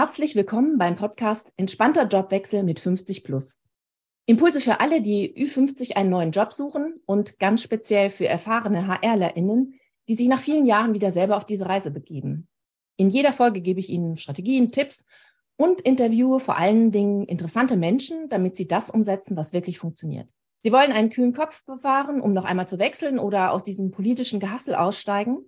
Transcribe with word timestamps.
Herzlich 0.00 0.34
willkommen 0.34 0.78
beim 0.78 0.96
Podcast 0.96 1.52
Entspannter 1.58 2.06
Jobwechsel 2.06 2.62
mit 2.62 2.80
50 2.80 3.22
plus. 3.22 3.60
Impulse 4.24 4.62
für 4.62 4.80
alle, 4.80 5.02
die 5.02 5.30
Ü50 5.36 5.94
einen 5.94 6.08
neuen 6.08 6.30
Job 6.30 6.54
suchen 6.54 7.02
und 7.04 7.38
ganz 7.38 7.62
speziell 7.62 8.08
für 8.08 8.26
erfahrene 8.26 8.86
HRlerInnen, 8.86 9.74
die 10.08 10.14
sich 10.14 10.26
nach 10.26 10.40
vielen 10.40 10.64
Jahren 10.64 10.94
wieder 10.94 11.10
selber 11.10 11.36
auf 11.36 11.44
diese 11.44 11.66
Reise 11.66 11.90
begeben. 11.90 12.48
In 12.96 13.10
jeder 13.10 13.34
Folge 13.34 13.60
gebe 13.60 13.78
ich 13.78 13.90
Ihnen 13.90 14.16
Strategien, 14.16 14.72
Tipps 14.72 15.04
und 15.56 15.82
interviewe 15.82 16.40
vor 16.40 16.56
allen 16.56 16.92
Dingen 16.92 17.26
interessante 17.26 17.76
Menschen, 17.76 18.30
damit 18.30 18.56
sie 18.56 18.66
das 18.66 18.88
umsetzen, 18.88 19.36
was 19.36 19.52
wirklich 19.52 19.78
funktioniert. 19.78 20.30
Sie 20.62 20.72
wollen 20.72 20.92
einen 20.92 21.10
kühlen 21.10 21.34
Kopf 21.34 21.62
bewahren, 21.66 22.22
um 22.22 22.32
noch 22.32 22.46
einmal 22.46 22.66
zu 22.66 22.78
wechseln 22.78 23.18
oder 23.18 23.52
aus 23.52 23.64
diesem 23.64 23.90
politischen 23.90 24.40
Gehassel 24.40 24.76
aussteigen 24.76 25.44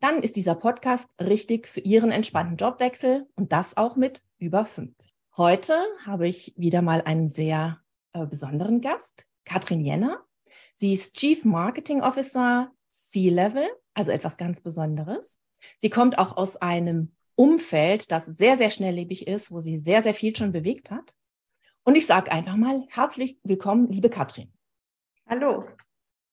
dann 0.00 0.22
ist 0.22 0.36
dieser 0.36 0.54
Podcast 0.54 1.10
richtig 1.20 1.66
für 1.66 1.80
Ihren 1.80 2.10
entspannten 2.10 2.56
Jobwechsel 2.56 3.26
und 3.34 3.52
das 3.52 3.76
auch 3.76 3.96
mit 3.96 4.22
über 4.38 4.64
50. 4.64 5.12
Heute 5.36 5.74
habe 6.04 6.28
ich 6.28 6.54
wieder 6.56 6.82
mal 6.82 7.02
einen 7.02 7.28
sehr 7.28 7.80
äh, 8.12 8.26
besonderen 8.26 8.80
Gast, 8.80 9.26
Katrin 9.44 9.80
Jenner. 9.80 10.24
Sie 10.74 10.92
ist 10.92 11.16
Chief 11.16 11.44
Marketing 11.44 12.02
Officer 12.02 12.70
C-Level, 12.90 13.68
also 13.94 14.10
etwas 14.10 14.36
ganz 14.36 14.60
Besonderes. 14.60 15.40
Sie 15.78 15.90
kommt 15.90 16.18
auch 16.18 16.36
aus 16.36 16.56
einem 16.56 17.12
Umfeld, 17.34 18.10
das 18.12 18.26
sehr, 18.26 18.58
sehr 18.58 18.70
schnelllebig 18.70 19.26
ist, 19.26 19.50
wo 19.50 19.60
sie 19.60 19.78
sehr, 19.78 20.02
sehr 20.02 20.14
viel 20.14 20.34
schon 20.34 20.52
bewegt 20.52 20.90
hat. 20.90 21.14
Und 21.84 21.96
ich 21.96 22.06
sage 22.06 22.30
einfach 22.30 22.56
mal 22.56 22.84
herzlich 22.88 23.38
willkommen, 23.42 23.88
liebe 23.88 24.10
Katrin. 24.10 24.52
Hallo. 25.26 25.64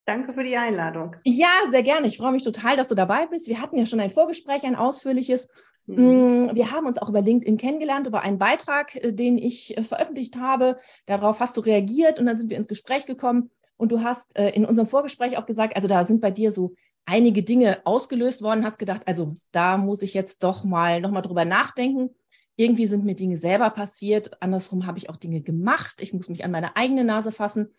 Danke 0.06 0.34
für 0.34 0.44
die 0.44 0.56
Einladung. 0.56 1.16
Ja, 1.24 1.50
sehr 1.70 1.82
gerne. 1.82 2.08
Ich 2.08 2.18
freue 2.18 2.32
mich 2.32 2.44
total, 2.44 2.78
dass 2.78 2.90
du 2.90 2.96
dabei 2.96 3.26
bist. 3.26 3.48
Wir 3.48 3.60
hatten 3.60 3.78
ja 3.78 3.88
schon 3.88 4.00
ein 4.00 4.12
Vorgespräch, 4.12 4.64
ein 4.64 4.76
ausführliches. 4.76 5.50
Mhm. 5.88 6.50
Mm, 6.50 6.56
wir 6.56 6.72
haben 6.72 6.86
uns 6.86 7.00
auch 7.00 7.10
über 7.10 7.22
LinkedIn 7.22 7.58
kennengelernt, 7.58 8.06
über 8.06 8.22
einen 8.22 8.38
Beitrag, 8.38 8.96
äh, 8.96 9.12
den 9.12 9.40
ich 9.40 9.76
äh, 9.76 9.82
veröffentlicht 9.82 10.38
habe. 10.38 10.78
Darauf 11.08 11.40
hast 11.40 11.58
du 11.58 11.62
reagiert 11.62 12.20
und 12.20 12.28
dann 12.28 12.38
sind 12.38 12.52
wir 12.52 12.58
ins 12.58 12.68
Gespräch 12.68 13.08
gekommen. 13.08 13.50
Und 13.78 13.92
du 13.92 14.04
hast 14.04 14.38
äh, 14.38 14.52
in 14.52 14.66
unserem 14.66 14.88
Vorgespräch 14.88 15.38
auch 15.38 15.48
gesagt, 15.48 15.76
also 15.76 15.88
da 15.88 16.06
sind 16.06 16.22
bei 16.22 16.32
dir 16.32 16.52
so 16.52 16.76
einige 17.06 17.42
Dinge 17.42 17.80
ausgelöst 17.84 18.44
worden, 18.44 18.64
hast 18.64 18.78
gedacht, 18.78 19.02
also 19.06 19.38
da 19.52 19.78
muss 19.78 20.04
ich 20.04 20.14
jetzt 20.14 20.44
doch 20.44 20.64
mal 20.64 21.02
nochmal 21.02 21.24
drüber 21.24 21.46
nachdenken. 21.46 22.12
Irgendwie 22.58 22.86
sind 22.86 23.06
mir 23.06 23.16
Dinge 23.16 23.38
selber 23.38 23.70
passiert. 23.72 24.42
Andersrum 24.42 24.86
habe 24.86 24.98
ich 24.98 25.10
auch 25.10 25.18
Dinge 25.18 25.42
gemacht. 25.42 25.96
Ich 26.00 26.14
muss 26.14 26.30
mich 26.30 26.46
an 26.46 26.52
meine 26.52 26.76
eigene 26.78 27.04
Nase 27.04 27.32
fassen. 27.32 27.74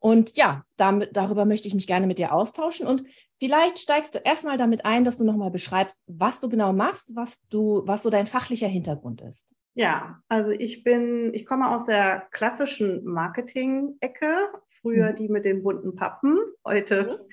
Und 0.00 0.36
ja, 0.36 0.64
damit, 0.76 1.10
darüber 1.16 1.44
möchte 1.44 1.68
ich 1.68 1.74
mich 1.74 1.86
gerne 1.86 2.06
mit 2.06 2.18
dir 2.18 2.32
austauschen. 2.32 2.86
Und 2.86 3.04
vielleicht 3.38 3.78
steigst 3.78 4.14
du 4.14 4.18
erstmal 4.18 4.56
damit 4.56 4.84
ein, 4.84 5.04
dass 5.04 5.18
du 5.18 5.24
nochmal 5.24 5.50
beschreibst, 5.50 6.02
was 6.06 6.40
du 6.40 6.48
genau 6.48 6.72
machst, 6.72 7.14
was 7.14 7.46
du, 7.48 7.82
was 7.84 8.02
so 8.02 8.10
dein 8.10 8.26
fachlicher 8.26 8.66
Hintergrund 8.66 9.20
ist. 9.20 9.54
Ja, 9.74 10.20
also 10.28 10.50
ich 10.50 10.82
bin, 10.82 11.32
ich 11.34 11.46
komme 11.46 11.70
aus 11.70 11.86
der 11.86 12.26
klassischen 12.32 13.04
Marketing-Ecke. 13.04 14.48
Früher 14.80 15.12
mhm. 15.12 15.16
die 15.16 15.28
mit 15.28 15.44
den 15.44 15.62
bunten 15.62 15.94
Pappen, 15.94 16.38
heute 16.64 17.26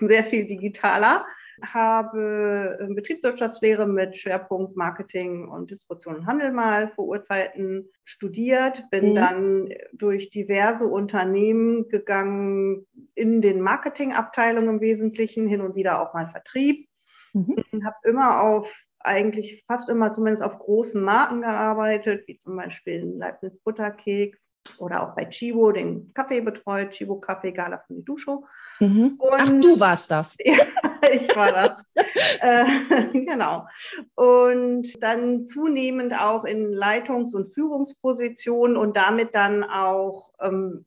mhm. 0.00 0.08
sehr 0.08 0.24
viel 0.24 0.46
digitaler 0.46 1.26
habe 1.62 2.78
äh, 2.80 2.94
Betriebswirtschaftslehre 2.94 3.86
mit 3.86 4.16
Schwerpunkt 4.16 4.76
Marketing 4.76 5.48
und 5.48 5.70
Distribution 5.70 6.16
und 6.16 6.26
Handel 6.26 6.52
mal 6.52 6.88
vor 6.94 7.06
Urzeiten 7.06 7.88
studiert, 8.04 8.84
bin 8.90 9.10
mhm. 9.10 9.14
dann 9.14 9.68
durch 9.92 10.30
diverse 10.30 10.86
Unternehmen 10.86 11.88
gegangen, 11.88 12.86
in 13.14 13.40
den 13.42 13.60
Marketingabteilungen 13.60 14.76
im 14.76 14.80
Wesentlichen, 14.80 15.46
hin 15.46 15.60
und 15.60 15.74
wieder 15.74 16.00
auch 16.00 16.14
mal 16.14 16.28
Vertrieb. 16.28 16.88
Mhm. 17.32 17.56
Habe 17.84 17.96
immer 18.04 18.42
auf 18.42 18.72
eigentlich 19.04 19.64
fast 19.66 19.90
immer 19.90 20.12
zumindest 20.12 20.42
auf 20.42 20.58
großen 20.58 21.02
Marken 21.02 21.42
gearbeitet, 21.42 22.26
wie 22.26 22.38
zum 22.38 22.56
Beispiel 22.56 23.04
Leibniz 23.16 23.56
Butterkeks 23.62 24.50
oder 24.78 25.02
auch 25.02 25.14
bei 25.14 25.26
Chibo 25.26 25.72
den 25.72 26.12
Kaffee 26.14 26.40
betreut, 26.40 26.92
Chibo 26.92 27.20
Kaffee, 27.20 27.52
Gala 27.52 27.78
von 27.86 27.96
die 27.96 28.04
Dusche. 28.04 28.38
Mhm. 28.80 29.18
Ach, 29.30 29.48
du 29.48 29.78
warst 29.78 30.10
das. 30.10 30.36
Ja, 30.44 31.10
ich 31.10 31.36
war 31.36 31.52
das. 31.52 31.84
äh, 32.40 33.24
genau. 33.24 33.66
Und 34.14 35.02
dann 35.02 35.44
zunehmend 35.44 36.14
auch 36.18 36.44
in 36.44 36.72
Leitungs- 36.72 37.34
und 37.34 37.48
Führungspositionen 37.52 38.76
und 38.76 38.96
damit 38.96 39.34
dann 39.34 39.64
auch 39.64 40.30
ähm, 40.40 40.84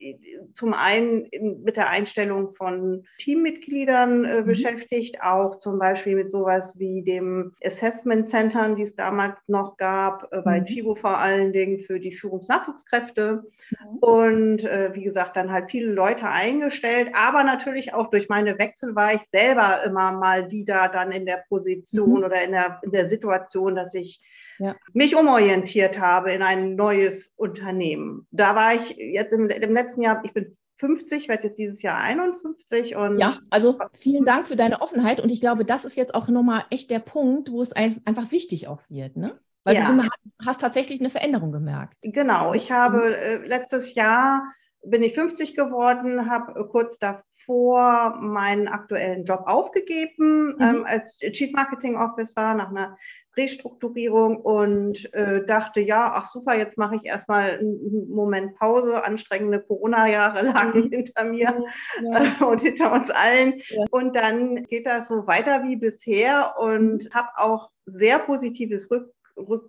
zum 0.53 0.74
einen 0.74 1.25
in, 1.25 1.64
mit 1.64 1.78
der 1.78 1.90
Einstellung 1.90 2.53
von 2.56 3.06
Teammitgliedern 3.20 4.25
äh, 4.25 4.42
mhm. 4.42 4.46
beschäftigt, 4.46 5.22
auch 5.22 5.59
zum 5.59 5.80
Beispiel 5.80 6.16
mit 6.16 6.31
sowas 6.31 6.78
wie 6.80 7.03
dem 7.03 7.54
Assessment 7.64 8.28
Centern, 8.28 8.75
die 8.75 8.84
es 8.84 8.96
damals 8.96 9.36
noch 9.48 9.78
gab, 9.78 10.31
äh, 10.31 10.42
bei 10.42 10.62
mhm. 10.62 10.66
Chibo 10.66 10.96
vor 10.96 11.18
allen 11.18 11.54
Dingen 11.54 11.80
für 11.80 12.00
die 12.00 12.14
Führungsnachwuchskräfte. 12.14 13.44
Mhm. 13.69 13.98
Und 14.00 14.66
äh, 14.66 14.94
wie 14.94 15.04
gesagt, 15.04 15.36
dann 15.36 15.52
halt 15.52 15.72
viele 15.72 15.92
Leute 15.92 16.28
eingestellt, 16.28 17.12
aber 17.14 17.44
natürlich 17.44 17.94
auch 17.94 18.09
durch 18.09 18.30
meine 18.30 18.58
Wechsel 18.58 18.96
war 18.96 19.14
ich 19.14 19.22
selber 19.31 19.84
immer 19.86 20.12
mal 20.12 20.52
wieder 20.52 20.90
dann 20.90 21.12
in 21.12 21.25
der 21.27 21.43
Position 21.47 22.19
mhm. 22.19 22.25
oder 22.25 22.43
in 22.43 22.51
der, 22.51 22.79
in 22.83 22.91
der 22.91 23.09
Situation, 23.09 23.75
dass 23.75 23.93
ich 23.93 24.21
ja. 24.59 24.75
mich 24.93 25.15
umorientiert 25.15 25.99
habe 25.99 26.31
in 26.31 26.41
ein 26.41 26.75
neues 26.75 27.33
Unternehmen. 27.35 28.27
Da 28.31 28.55
war 28.55 28.73
ich 28.75 28.95
jetzt 28.97 29.33
im, 29.33 29.49
im 29.49 29.73
letzten 29.73 30.01
Jahr, 30.01 30.21
ich 30.25 30.33
bin 30.33 30.57
50, 30.79 31.27
werde 31.27 31.47
jetzt 31.47 31.57
dieses 31.57 31.81
Jahr 31.81 31.97
51 31.97 32.95
und 32.95 33.17
ja, 33.17 33.39
also 33.49 33.79
vielen 33.93 34.25
Dank 34.25 34.47
für 34.47 34.55
deine 34.55 34.81
Offenheit 34.81 35.19
und 35.19 35.31
ich 35.31 35.41
glaube, 35.41 35.65
das 35.65 35.85
ist 35.85 35.97
jetzt 35.97 36.13
auch 36.13 36.27
nochmal 36.27 36.65
echt 36.69 36.91
der 36.91 36.99
Punkt, 36.99 37.51
wo 37.51 37.61
es 37.61 37.73
ein, 37.73 38.01
einfach 38.05 38.31
wichtig 38.31 38.67
auch 38.67 38.81
wird, 38.88 39.17
ne? 39.17 39.39
Weil 39.63 39.75
ja. 39.75 39.91
du 39.91 40.07
hast 40.45 40.61
tatsächlich 40.61 41.01
eine 41.01 41.09
Veränderung 41.09 41.51
gemerkt. 41.51 41.95
Genau, 42.01 42.53
ich 42.53 42.71
habe 42.71 43.07
mhm. 43.07 43.13
äh, 43.13 43.47
letztes 43.47 43.95
Jahr 43.95 44.44
bin 44.83 45.03
ich 45.03 45.15
50 45.15 45.55
geworden, 45.55 46.29
habe 46.29 46.67
kurz 46.69 46.97
davor 46.99 47.23
meinen 47.47 48.68
aktuellen 48.68 49.25
Job 49.25 49.44
aufgegeben 49.46 50.56
mhm. 50.56 50.62
ähm, 50.62 50.85
als 50.85 51.18
Chief 51.19 51.52
Marketing 51.53 51.96
Officer 51.96 52.53
nach 52.53 52.69
einer 52.69 52.97
Restrukturierung 53.38 54.38
und 54.38 55.13
äh, 55.13 55.46
dachte, 55.46 55.80
ja, 55.80 56.12
ach 56.16 56.25
super, 56.25 56.57
jetzt 56.57 56.78
mache 56.78 56.96
ich 56.96 57.06
erstmal 57.06 57.59
einen 57.59 58.09
Moment 58.09 58.56
Pause. 58.56 59.03
Anstrengende 59.03 59.62
Corona-Jahre 59.62 60.41
lagen 60.53 60.86
mhm. 60.86 60.90
hinter 60.90 61.24
mir 61.24 61.63
ja. 62.02 62.24
äh, 62.24 62.44
und 62.44 62.62
hinter 62.62 62.91
uns 62.94 63.12
allen. 63.12 63.62
Ja. 63.69 63.86
Und 63.91 64.16
dann 64.16 64.66
geht 64.66 64.88
das 64.88 65.07
so 65.07 65.28
weiter 65.28 65.63
wie 65.63 65.75
bisher 65.75 66.56
und 66.59 67.06
mhm. 67.06 67.09
habe 67.13 67.30
auch 67.38 67.69
sehr 67.86 68.19
positives 68.19 68.91
Rück 68.91 69.13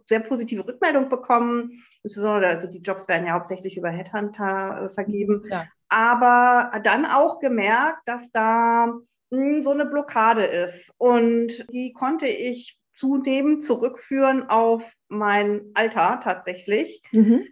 sehr 0.07 0.21
positive 0.21 0.67
Rückmeldung 0.67 1.11
bekommen. 1.11 1.85
Insbesondere, 2.03 2.51
also 2.51 2.69
die 2.69 2.81
Jobs 2.81 3.07
werden 3.07 3.27
ja 3.27 3.35
hauptsächlich 3.35 3.77
über 3.77 3.91
Headhunter 3.91 4.85
äh, 4.85 4.95
vergeben. 4.95 5.45
Ja. 5.51 5.67
Aber 5.89 6.81
dann 6.85 7.07
auch 7.07 7.41
gemerkt, 7.41 8.03
dass 8.07 8.31
da 8.33 8.87
mh, 8.87 9.01
hm, 9.31 9.63
so 9.63 9.71
eine 9.71 9.87
Blockade 9.87 10.45
ist. 10.45 10.91
Und 10.99 11.67
die 11.73 11.93
konnte 11.93 12.27
ich 12.27 12.79
zudem 12.95 13.63
zurückführen 13.63 14.49
auf 14.49 14.83
mein 15.09 15.71
Alter 15.75 16.21
tatsächlich. 16.23 17.03
Mhm. 17.13 17.47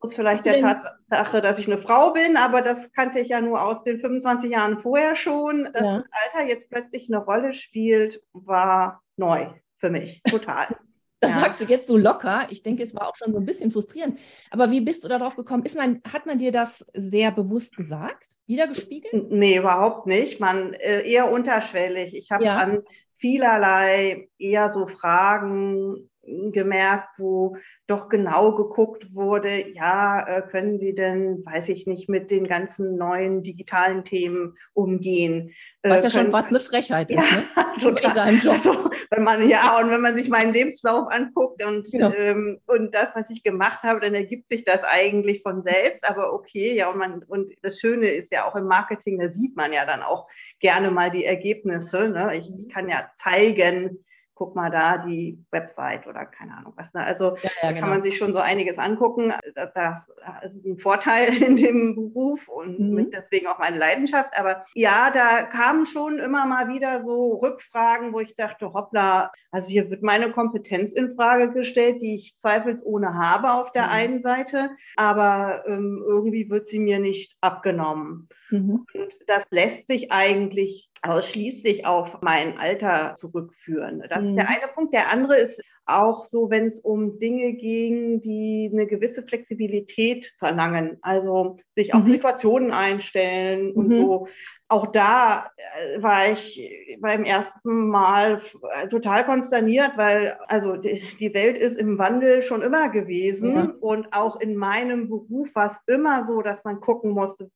Aus 0.00 0.14
vielleicht 0.14 0.46
der 0.46 0.60
Tatsache, 0.60 1.40
dass 1.40 1.58
ich 1.58 1.66
eine 1.66 1.82
Frau 1.82 2.12
bin, 2.12 2.36
aber 2.36 2.62
das 2.62 2.92
kannte 2.92 3.18
ich 3.18 3.28
ja 3.28 3.40
nur 3.40 3.62
aus 3.62 3.82
den 3.82 4.00
25 4.00 4.52
Jahren 4.52 4.80
vorher 4.80 5.16
schon. 5.16 5.70
Dass 5.72 5.82
ja. 5.82 5.98
das 5.98 6.06
Alter 6.10 6.48
jetzt 6.48 6.70
plötzlich 6.70 7.08
eine 7.08 7.18
Rolle 7.18 7.54
spielt, 7.54 8.22
war 8.32 9.02
neu 9.16 9.48
für 9.78 9.90
mich, 9.90 10.22
total. 10.22 10.68
Das 11.20 11.32
ja. 11.32 11.40
sagst 11.40 11.60
du 11.60 11.64
jetzt 11.64 11.88
so 11.88 11.96
locker. 11.96 12.46
Ich 12.50 12.62
denke, 12.62 12.84
es 12.84 12.94
war 12.94 13.08
auch 13.08 13.16
schon 13.16 13.32
so 13.32 13.38
ein 13.38 13.46
bisschen 13.46 13.72
frustrierend. 13.72 14.18
Aber 14.50 14.70
wie 14.70 14.80
bist 14.80 15.02
du 15.02 15.08
darauf 15.08 15.34
gekommen? 15.34 15.64
Ist 15.64 15.76
man, 15.76 16.00
hat 16.10 16.26
man 16.26 16.38
dir 16.38 16.52
das 16.52 16.86
sehr 16.94 17.32
bewusst 17.32 17.76
gesagt, 17.76 18.36
wiedergespiegelt? 18.46 19.30
Nee, 19.30 19.58
überhaupt 19.58 20.06
nicht. 20.06 20.38
Man 20.38 20.74
äh, 20.74 21.08
eher 21.08 21.30
unterschwellig. 21.30 22.14
Ich 22.14 22.30
habe 22.30 22.44
ja. 22.44 22.56
an 22.56 22.82
vielerlei 23.16 24.28
eher 24.38 24.70
so 24.70 24.86
Fragen 24.86 26.08
gemerkt, 26.52 27.08
wo 27.18 27.56
doch 27.86 28.08
genau 28.08 28.54
geguckt 28.54 29.14
wurde, 29.14 29.68
ja, 29.72 30.26
äh, 30.26 30.42
können 30.42 30.78
Sie 30.78 30.94
denn, 30.94 31.44
weiß 31.44 31.68
ich 31.70 31.86
nicht, 31.86 32.08
mit 32.08 32.30
den 32.30 32.46
ganzen 32.46 32.96
neuen 32.96 33.42
digitalen 33.42 34.04
Themen 34.04 34.56
umgehen? 34.74 35.54
Was 35.82 36.04
ja 36.04 36.10
schon 36.10 36.30
fast 36.30 36.50
eine 36.50 36.60
Frechheit 36.60 37.10
ist, 37.10 37.16
ja, 37.16 37.36
ne? 37.36 37.80
total. 37.80 38.34
In 38.34 38.40
Job. 38.40 38.54
Also, 38.54 38.90
wenn 39.10 39.24
man, 39.24 39.48
ja, 39.48 39.78
und 39.80 39.90
wenn 39.90 40.00
man 40.00 40.16
sich 40.16 40.28
meinen 40.28 40.52
Lebenslauf 40.52 41.08
anguckt 41.10 41.64
und, 41.64 41.90
genau. 41.90 42.12
ähm, 42.12 42.60
und 42.66 42.94
das, 42.94 43.14
was 43.14 43.30
ich 43.30 43.42
gemacht 43.42 43.82
habe, 43.82 44.00
dann 44.00 44.14
ergibt 44.14 44.50
sich 44.50 44.64
das 44.64 44.84
eigentlich 44.84 45.42
von 45.42 45.62
selbst, 45.62 46.08
aber 46.08 46.32
okay, 46.32 46.74
ja, 46.74 46.90
und 46.90 46.98
man, 46.98 47.22
und 47.24 47.54
das 47.62 47.78
Schöne 47.78 48.08
ist 48.08 48.32
ja 48.32 48.46
auch 48.46 48.56
im 48.56 48.66
Marketing, 48.66 49.18
da 49.18 49.30
sieht 49.30 49.56
man 49.56 49.72
ja 49.72 49.86
dann 49.86 50.02
auch 50.02 50.28
gerne 50.60 50.90
mal 50.90 51.10
die 51.10 51.24
Ergebnisse. 51.24 52.08
Ne? 52.08 52.36
Ich, 52.36 52.50
ich 52.50 52.68
kann 52.72 52.88
ja 52.88 53.10
zeigen, 53.16 54.04
guck 54.38 54.54
mal 54.54 54.70
da 54.70 54.98
die 54.98 55.44
Website 55.50 56.06
oder 56.06 56.24
keine 56.24 56.56
Ahnung 56.56 56.72
was. 56.76 56.94
Ne? 56.94 57.02
Also 57.02 57.36
ja, 57.36 57.42
ja, 57.42 57.50
da 57.60 57.66
kann 57.66 57.74
genau. 57.74 57.86
man 57.88 58.02
sich 58.02 58.16
schon 58.16 58.32
so 58.32 58.38
einiges 58.38 58.78
angucken. 58.78 59.34
Das, 59.56 59.72
das 59.74 59.96
also 60.40 60.56
ein 60.64 60.78
Vorteil 60.78 61.36
in 61.42 61.56
dem 61.56 61.96
Beruf 61.96 62.46
und 62.48 62.78
mhm. 62.78 63.10
deswegen 63.10 63.48
auch 63.48 63.58
meine 63.58 63.78
Leidenschaft. 63.78 64.30
Aber 64.38 64.64
ja, 64.74 65.10
da 65.10 65.42
kamen 65.42 65.86
schon 65.86 66.20
immer 66.20 66.46
mal 66.46 66.68
wieder 66.68 67.02
so 67.02 67.34
Rückfragen, 67.42 68.12
wo 68.12 68.20
ich 68.20 68.36
dachte, 68.36 68.72
hoppla, 68.72 69.32
also 69.50 69.68
hier 69.68 69.90
wird 69.90 70.02
meine 70.02 70.30
Kompetenz 70.30 70.92
in 70.92 71.16
Frage 71.16 71.52
gestellt, 71.52 72.00
die 72.00 72.14
ich 72.14 72.36
zweifelsohne 72.38 73.14
habe 73.14 73.54
auf 73.54 73.72
der 73.72 73.86
mhm. 73.86 73.90
einen 73.90 74.22
Seite, 74.22 74.70
aber 74.94 75.64
ähm, 75.66 76.00
irgendwie 76.06 76.48
wird 76.48 76.68
sie 76.68 76.78
mir 76.78 77.00
nicht 77.00 77.36
abgenommen. 77.40 78.28
Mhm. 78.50 78.86
Und 78.94 79.18
das 79.26 79.44
lässt 79.50 79.88
sich 79.88 80.12
eigentlich 80.12 80.88
ausschließlich 81.02 81.86
auf 81.86 82.20
mein 82.22 82.58
Alter 82.58 83.14
zurückführen. 83.16 84.02
Das 84.08 84.20
mhm. 84.20 84.30
ist 84.30 84.36
der 84.36 84.44
mhm. 84.44 84.50
eine 84.50 84.72
Punkt. 84.74 84.94
Der 84.94 85.10
andere 85.10 85.36
ist 85.36 85.60
auch 85.86 86.26
so, 86.26 86.50
wenn 86.50 86.66
es 86.66 86.80
um 86.80 87.18
Dinge 87.18 87.54
ging, 87.54 88.20
die 88.20 88.68
eine 88.72 88.86
gewisse 88.86 89.22
Flexibilität 89.22 90.32
verlangen, 90.38 90.98
also 91.00 91.58
sich 91.74 91.94
auf 91.94 92.04
mhm. 92.04 92.08
Situationen 92.08 92.72
einstellen 92.72 93.72
und 93.72 93.88
mhm. 93.88 94.00
so 94.00 94.28
auch 94.70 94.92
da 94.92 95.50
äh, 95.56 96.02
war 96.02 96.30
ich 96.32 96.98
beim 97.00 97.24
ersten 97.24 97.88
Mal 97.88 98.42
äh, 98.74 98.88
total 98.88 99.24
konsterniert, 99.24 99.92
weil 99.96 100.36
also 100.46 100.76
die, 100.76 101.32
Welt 101.32 101.56
ist 101.56 101.78
im 101.78 101.98
Wandel 101.98 102.42
schon 102.42 102.60
immer 102.60 102.90
gewesen 102.90 103.54
ja. 103.54 103.72
und 103.80 104.12
auch 104.12 104.40
in 104.40 104.56
meinem 104.56 105.08
Beruf 105.08 105.54
war 105.54 105.70
es 105.70 105.94
immer 105.94 106.26
so, 106.26 106.42
dass 106.42 106.64
man 106.64 106.80
gucken 106.80 107.12
musste, 107.12 107.50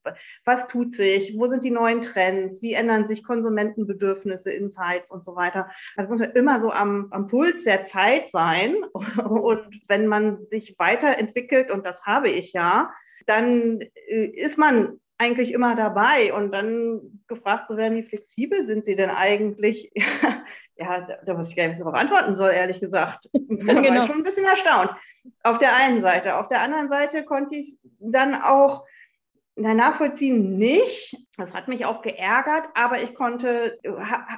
was 0.44 0.68
tut 0.68 0.96
sich, 0.96 1.34
wo 1.36 1.48
sind 1.48 1.64
die 1.64 1.70
neuen 1.70 2.00
Trends, 2.00 2.62
wie 2.62 2.72
ändern 2.72 3.08
sich 3.08 3.22
Konsumentenbedürfnisse, 3.24 4.50
Insights 4.50 5.10
und 5.10 5.24
so 5.24 5.36
weiter. 5.36 5.70
Also 5.96 6.10
muss 6.10 6.20
man 6.20 6.30
immer 6.30 6.60
so 6.60 6.70
am, 6.70 7.08
am 7.10 7.28
Puls 7.28 7.64
der 7.64 7.84
Zeit 7.84 8.30
sein 8.30 8.76
und 9.28 9.82
wenn 9.88 10.06
man 10.06 10.44
sich 10.44 10.76
weiterentwickelt 10.78 11.70
und 11.70 11.84
das 11.84 12.04
habe 12.04 12.30
ich 12.30 12.54
ja, 12.54 12.90
dann 13.26 13.80
äh, 14.08 14.24
ist 14.24 14.56
man 14.56 14.98
eigentlich 15.22 15.52
immer 15.52 15.76
dabei 15.76 16.34
und 16.34 16.52
dann 16.52 17.22
gefragt 17.28 17.68
zu 17.68 17.76
werden, 17.76 17.96
wie 17.96 18.02
flexibel 18.02 18.64
sind 18.64 18.84
Sie 18.84 18.96
denn 18.96 19.10
eigentlich? 19.10 19.92
ja, 20.76 21.00
da, 21.00 21.16
da 21.24 21.34
muss 21.34 21.50
ich 21.50 21.56
gar 21.56 21.68
nicht 21.68 21.80
darauf 21.80 21.94
antworten 21.94 22.34
soll, 22.34 22.50
ehrlich 22.50 22.80
gesagt. 22.80 23.28
Da 23.64 23.74
war 23.74 23.82
genau. 23.82 24.02
ich 24.02 24.08
schon 24.08 24.18
ein 24.18 24.24
bisschen 24.24 24.46
erstaunt. 24.46 24.90
Auf 25.44 25.58
der 25.58 25.76
einen 25.76 26.00
Seite. 26.00 26.36
Auf 26.36 26.48
der 26.48 26.62
anderen 26.62 26.88
Seite 26.88 27.24
konnte 27.24 27.54
ich 27.54 27.78
dann 28.00 28.34
auch 28.34 28.84
na, 29.54 29.74
nachvollziehen 29.74 30.56
nicht. 30.56 31.16
Das 31.36 31.54
hat 31.54 31.68
mich 31.68 31.84
auch 31.84 32.02
geärgert, 32.02 32.64
aber 32.74 33.02
ich 33.02 33.14
konnte, 33.14 33.78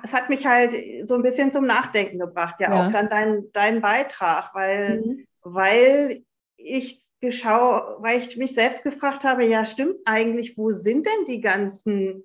es 0.02 0.12
hat 0.12 0.28
mich 0.28 0.44
halt 0.44 1.08
so 1.08 1.14
ein 1.14 1.22
bisschen 1.22 1.52
zum 1.52 1.66
Nachdenken 1.66 2.18
gebracht, 2.18 2.56
ja, 2.58 2.70
ja. 2.70 2.86
auch 2.86 2.92
dann 2.92 3.08
dein, 3.08 3.44
dein 3.52 3.80
Beitrag, 3.80 4.54
weil, 4.54 5.00
mhm. 5.00 5.26
weil 5.42 6.24
ich 6.56 7.03
geschaut, 7.24 8.02
weil 8.02 8.20
ich 8.20 8.36
mich 8.36 8.54
selbst 8.54 8.82
gefragt 8.82 9.24
habe, 9.24 9.44
ja, 9.44 9.64
stimmt 9.64 9.96
eigentlich, 10.04 10.56
wo 10.58 10.70
sind 10.70 11.06
denn 11.06 11.24
die 11.26 11.40
ganzen, 11.40 12.24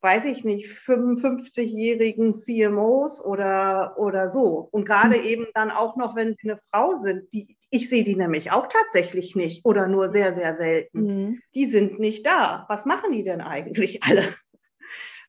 weiß 0.00 0.24
ich 0.24 0.44
nicht, 0.44 0.70
55-jährigen 0.70 2.34
CMOs 2.34 3.24
oder, 3.24 3.94
oder 3.98 4.30
so? 4.30 4.68
Und 4.72 4.86
gerade 4.86 5.18
mhm. 5.18 5.24
eben 5.24 5.46
dann 5.54 5.70
auch 5.70 5.96
noch, 5.96 6.16
wenn 6.16 6.34
sie 6.34 6.50
eine 6.50 6.60
Frau 6.70 6.96
sind, 6.96 7.32
die, 7.32 7.56
ich 7.70 7.88
sehe 7.88 8.04
die 8.04 8.16
nämlich 8.16 8.50
auch 8.50 8.68
tatsächlich 8.68 9.36
nicht 9.36 9.64
oder 9.64 9.86
nur 9.86 10.08
sehr, 10.08 10.34
sehr 10.34 10.56
selten. 10.56 11.00
Mhm. 11.02 11.42
Die 11.54 11.66
sind 11.66 12.00
nicht 12.00 12.26
da. 12.26 12.64
Was 12.68 12.86
machen 12.86 13.12
die 13.12 13.24
denn 13.24 13.40
eigentlich 13.40 14.02
alle? 14.02 14.34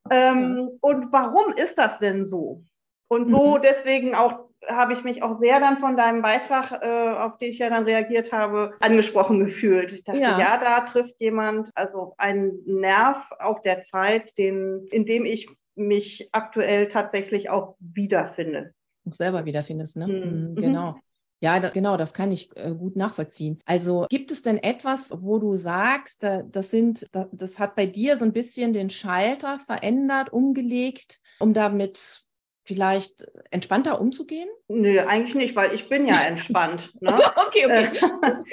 Ähm, 0.10 0.69
und 0.81 1.12
warum 1.12 1.54
ist 1.54 1.75
das 1.77 2.00
denn 2.00 2.25
so? 2.25 2.63
Und 3.10 3.30
so 3.30 3.57
mhm. 3.57 3.62
deswegen 3.62 4.16
auch 4.16 4.49
habe 4.68 4.94
ich 4.94 5.04
mich 5.04 5.24
auch 5.24 5.40
sehr 5.40 5.60
dann 5.60 5.80
von 5.80 5.96
deinem 5.96 6.22
Beitrag, 6.22 6.72
äh, 6.82 7.10
auf 7.18 7.38
den 7.38 7.52
ich 7.52 7.60
ja 7.60 7.70
dann 7.70 7.86
reagiert 7.86 8.32
habe, 8.32 8.74
angesprochen 8.80 9.46
gefühlt. 9.46 9.94
Ich 9.94 10.04
dachte, 10.04 10.20
ja. 10.20 10.40
ja, 10.40 10.58
da 10.58 10.82
trifft 10.82 11.16
jemand 11.20 11.72
also 11.76 12.14
einen 12.18 12.62
Nerv 12.66 13.18
auch 13.40 13.62
der 13.62 13.82
Zeit, 13.84 14.38
den, 14.38 14.86
in 14.92 15.06
dem 15.06 15.26
ich 15.26 15.50
mich 15.76 16.30
aktuell 16.32 16.90
tatsächlich 16.90 17.50
auch 17.50 17.76
wiederfinde. 17.80 18.74
Auch 19.08 19.14
selber 19.14 19.46
wiederfindest, 19.46 19.98
ne? 19.98 20.08
Mhm. 20.08 20.50
mhm. 20.52 20.56
Genau. 20.56 20.96
Ja, 21.42 21.58
da, 21.62 21.70
genau, 21.70 21.96
das 21.96 22.14
kann 22.14 22.34
ich 22.34 22.50
äh, 22.58 22.76
gut 22.76 22.98
nachvollziehen. 22.98 23.60
Also 23.66 24.08
gibt 24.10 24.30
es 24.30 24.42
denn 24.42 24.58
etwas, 24.58 25.10
wo 25.22 25.40
du 25.40 25.56
sagst, 25.56 26.22
da, 26.22 26.44
das 26.44 26.70
sind, 26.70 27.08
da, 27.14 27.30
das 27.32 27.60
hat 27.60 27.76
bei 27.76 27.86
dir 27.86 28.18
so 28.18 28.26
ein 28.26 28.34
bisschen 28.34 28.74
den 28.74 28.90
Schalter 28.90 29.58
verändert, 29.60 30.34
umgelegt, 30.34 31.22
um 31.40 31.54
damit 31.54 32.26
vielleicht 32.69 33.25
entspannter 33.50 34.00
umzugehen? 34.00 34.48
Nö, 34.68 35.00
eigentlich 35.00 35.33
nicht, 35.33 35.56
weil 35.56 35.74
ich 35.74 35.89
bin 35.89 36.06
ja 36.06 36.21
entspannt. 36.27 36.94
Ne? 37.01 37.12
okay, 37.48 37.66
okay. 37.66 38.00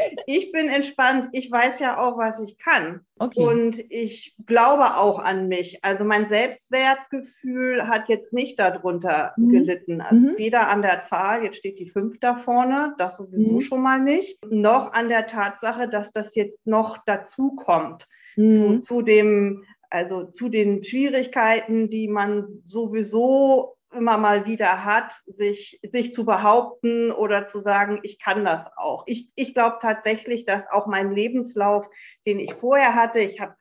ich 0.26 0.52
bin 0.52 0.68
entspannt. 0.68 1.28
Ich 1.32 1.50
weiß 1.52 1.80
ja 1.80 1.98
auch, 1.98 2.16
was 2.16 2.40
ich 2.40 2.56
kann. 2.56 3.02
Okay. 3.18 3.40
Und 3.40 3.78
ich 3.90 4.34
glaube 4.46 4.96
auch 4.96 5.18
an 5.18 5.48
mich. 5.48 5.84
Also 5.84 6.04
mein 6.04 6.28
Selbstwertgefühl 6.28 7.86
hat 7.88 8.08
jetzt 8.08 8.32
nicht 8.32 8.58
darunter 8.58 9.34
mhm. 9.36 9.50
gelitten. 9.50 10.00
Also 10.00 10.18
mhm. 10.18 10.38
Weder 10.38 10.68
an 10.68 10.80
der 10.80 11.02
Zahl, 11.02 11.44
jetzt 11.44 11.58
steht 11.58 11.78
die 11.78 11.90
fünf 11.90 12.18
da 12.18 12.36
vorne, 12.36 12.94
das 12.96 13.18
sowieso 13.18 13.56
mhm. 13.56 13.60
schon 13.60 13.82
mal 13.82 14.00
nicht, 14.00 14.42
noch 14.50 14.94
an 14.94 15.10
der 15.10 15.26
Tatsache, 15.26 15.90
dass 15.90 16.10
das 16.10 16.34
jetzt 16.34 16.66
noch 16.66 16.96
dazu 17.04 17.54
kommt. 17.54 18.06
Zu, 18.34 18.42
mhm. 18.42 18.80
zu 18.82 19.00
dem 19.00 19.64
also 19.90 20.24
zu 20.24 20.48
den 20.48 20.84
Schwierigkeiten, 20.84 21.88
die 21.90 22.08
man 22.08 22.62
sowieso 22.64 23.75
immer 23.92 24.18
mal 24.18 24.46
wieder 24.46 24.84
hat, 24.84 25.12
sich, 25.26 25.80
sich 25.82 26.12
zu 26.12 26.24
behaupten 26.24 27.12
oder 27.12 27.46
zu 27.46 27.58
sagen, 27.58 28.00
ich 28.02 28.18
kann 28.18 28.44
das 28.44 28.66
auch. 28.76 29.04
Ich, 29.06 29.28
ich 29.34 29.54
glaube 29.54 29.78
tatsächlich, 29.80 30.44
dass 30.44 30.68
auch 30.70 30.86
mein 30.86 31.12
Lebenslauf, 31.12 31.86
den 32.26 32.40
ich 32.40 32.54
vorher 32.54 32.94
hatte, 32.94 33.20
ich 33.20 33.40
habe 33.40 33.54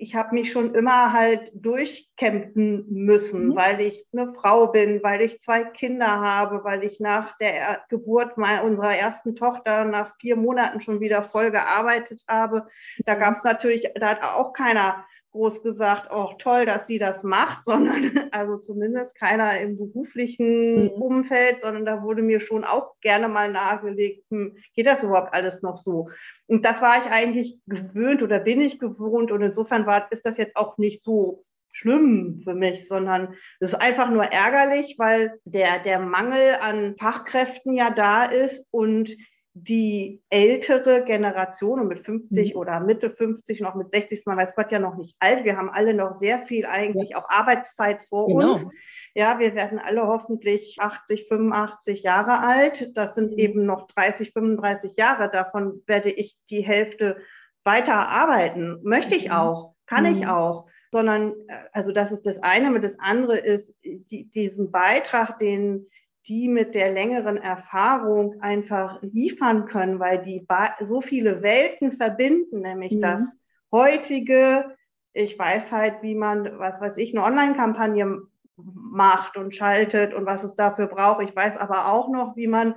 ich 0.00 0.14
habe 0.14 0.32
mich 0.32 0.52
schon 0.52 0.76
immer 0.76 1.12
halt 1.12 1.50
durchkämpfen 1.54 2.86
müssen, 2.88 3.48
mhm. 3.48 3.56
weil 3.56 3.80
ich 3.80 4.06
eine 4.12 4.32
Frau 4.32 4.68
bin, 4.68 5.02
weil 5.02 5.20
ich 5.20 5.40
zwei 5.40 5.64
Kinder 5.64 6.06
habe, 6.06 6.62
weil 6.62 6.84
ich 6.84 7.00
nach 7.00 7.36
der 7.38 7.82
Geburt 7.88 8.38
unserer 8.38 8.96
ersten 8.96 9.34
Tochter 9.34 9.84
nach 9.84 10.14
vier 10.20 10.36
Monaten 10.36 10.80
schon 10.80 11.00
wieder 11.00 11.24
voll 11.24 11.50
gearbeitet 11.50 12.22
habe. 12.28 12.68
Da 13.04 13.16
mhm. 13.16 13.20
gab 13.20 13.34
es 13.34 13.42
natürlich, 13.42 13.90
da 13.96 14.10
hat 14.10 14.22
auch 14.22 14.52
keiner 14.52 15.04
groß 15.38 15.62
gesagt, 15.62 16.08
oh 16.12 16.32
toll, 16.38 16.66
dass 16.66 16.86
sie 16.86 16.98
das 16.98 17.22
macht, 17.22 17.64
sondern 17.64 18.28
also 18.32 18.58
zumindest 18.58 19.14
keiner 19.14 19.60
im 19.60 19.78
beruflichen 19.78 20.84
mhm. 20.84 21.02
Umfeld, 21.02 21.62
sondern 21.62 21.84
da 21.84 22.02
wurde 22.02 22.22
mir 22.22 22.40
schon 22.40 22.64
auch 22.64 22.94
gerne 23.00 23.28
mal 23.28 23.50
nahegelegt, 23.50 24.24
hm, 24.30 24.56
geht 24.74 24.86
das 24.86 25.04
überhaupt 25.04 25.32
alles 25.32 25.62
noch 25.62 25.78
so? 25.78 26.08
Und 26.46 26.64
das 26.64 26.82
war 26.82 26.98
ich 26.98 27.10
eigentlich 27.10 27.58
gewöhnt 27.66 28.22
oder 28.22 28.40
bin 28.40 28.60
ich 28.60 28.78
gewohnt 28.78 29.30
und 29.30 29.42
insofern 29.42 29.86
war, 29.86 30.10
ist 30.10 30.26
das 30.26 30.36
jetzt 30.38 30.56
auch 30.56 30.76
nicht 30.76 31.02
so 31.02 31.44
schlimm 31.70 32.40
für 32.42 32.54
mich, 32.54 32.88
sondern 32.88 33.34
es 33.60 33.72
ist 33.72 33.80
einfach 33.80 34.10
nur 34.10 34.24
ärgerlich, 34.24 34.96
weil 34.98 35.38
der, 35.44 35.78
der 35.78 36.00
Mangel 36.00 36.56
an 36.60 36.96
Fachkräften 36.98 37.74
ja 37.74 37.90
da 37.90 38.24
ist 38.24 38.66
und 38.72 39.16
die 39.62 40.22
ältere 40.30 41.04
Generation 41.04 41.80
und 41.80 41.88
mit 41.88 42.04
50 42.04 42.54
mhm. 42.54 42.60
oder 42.60 42.80
Mitte 42.80 43.10
50 43.10 43.60
noch 43.60 43.74
mit 43.74 43.90
60, 43.90 44.24
man 44.26 44.36
weiß 44.36 44.54
Gott 44.54 44.70
ja 44.70 44.78
noch 44.78 44.96
nicht 44.96 45.16
alt. 45.18 45.44
Wir 45.44 45.56
haben 45.56 45.70
alle 45.70 45.94
noch 45.94 46.12
sehr 46.12 46.46
viel 46.46 46.66
eigentlich 46.66 47.10
ja. 47.10 47.18
auch 47.18 47.28
Arbeitszeit 47.28 48.04
vor 48.08 48.28
genau. 48.28 48.52
uns. 48.52 48.66
Ja, 49.14 49.38
wir 49.38 49.54
werden 49.54 49.78
alle 49.78 50.06
hoffentlich 50.06 50.76
80, 50.80 51.28
85 51.28 52.02
Jahre 52.02 52.40
alt. 52.40 52.96
Das 52.96 53.14
sind 53.14 53.32
mhm. 53.32 53.38
eben 53.38 53.66
noch 53.66 53.88
30, 53.88 54.32
35 54.32 54.96
Jahre. 54.96 55.30
Davon 55.30 55.82
werde 55.86 56.10
ich 56.10 56.36
die 56.50 56.62
Hälfte 56.62 57.18
weiter 57.64 57.94
arbeiten. 57.94 58.78
Möchte 58.82 59.14
ich 59.14 59.26
mhm. 59.26 59.32
auch, 59.32 59.74
kann 59.86 60.04
mhm. 60.04 60.16
ich 60.16 60.26
auch. 60.26 60.66
Sondern, 60.90 61.32
äh, 61.48 61.64
also 61.72 61.92
das 61.92 62.12
ist 62.12 62.26
das 62.26 62.38
eine. 62.42 62.74
Und 62.74 62.82
das 62.82 62.98
andere 62.98 63.38
ist 63.38 63.72
die, 63.82 64.30
diesen 64.30 64.70
Beitrag, 64.70 65.38
den 65.38 65.86
die 66.28 66.48
mit 66.48 66.74
der 66.74 66.92
längeren 66.92 67.38
Erfahrung 67.38 68.40
einfach 68.42 68.98
liefern 69.02 69.66
können, 69.66 69.98
weil 69.98 70.22
die 70.22 70.46
so 70.84 71.00
viele 71.00 71.42
Welten 71.42 71.92
verbinden, 71.92 72.60
nämlich 72.60 72.92
mhm. 72.92 73.00
das 73.00 73.36
heutige, 73.72 74.76
ich 75.12 75.38
weiß 75.38 75.72
halt, 75.72 76.02
wie 76.02 76.14
man, 76.14 76.58
was 76.58 76.80
weiß 76.80 76.98
ich, 76.98 77.16
eine 77.16 77.24
Online-Kampagne 77.24 78.22
macht 78.56 79.36
und 79.36 79.54
schaltet 79.54 80.12
und 80.12 80.26
was 80.26 80.42
es 80.44 80.54
dafür 80.54 80.88
braucht. 80.88 81.22
Ich 81.22 81.34
weiß 81.34 81.56
aber 81.56 81.92
auch 81.92 82.08
noch, 82.08 82.36
wie 82.36 82.48
man 82.48 82.74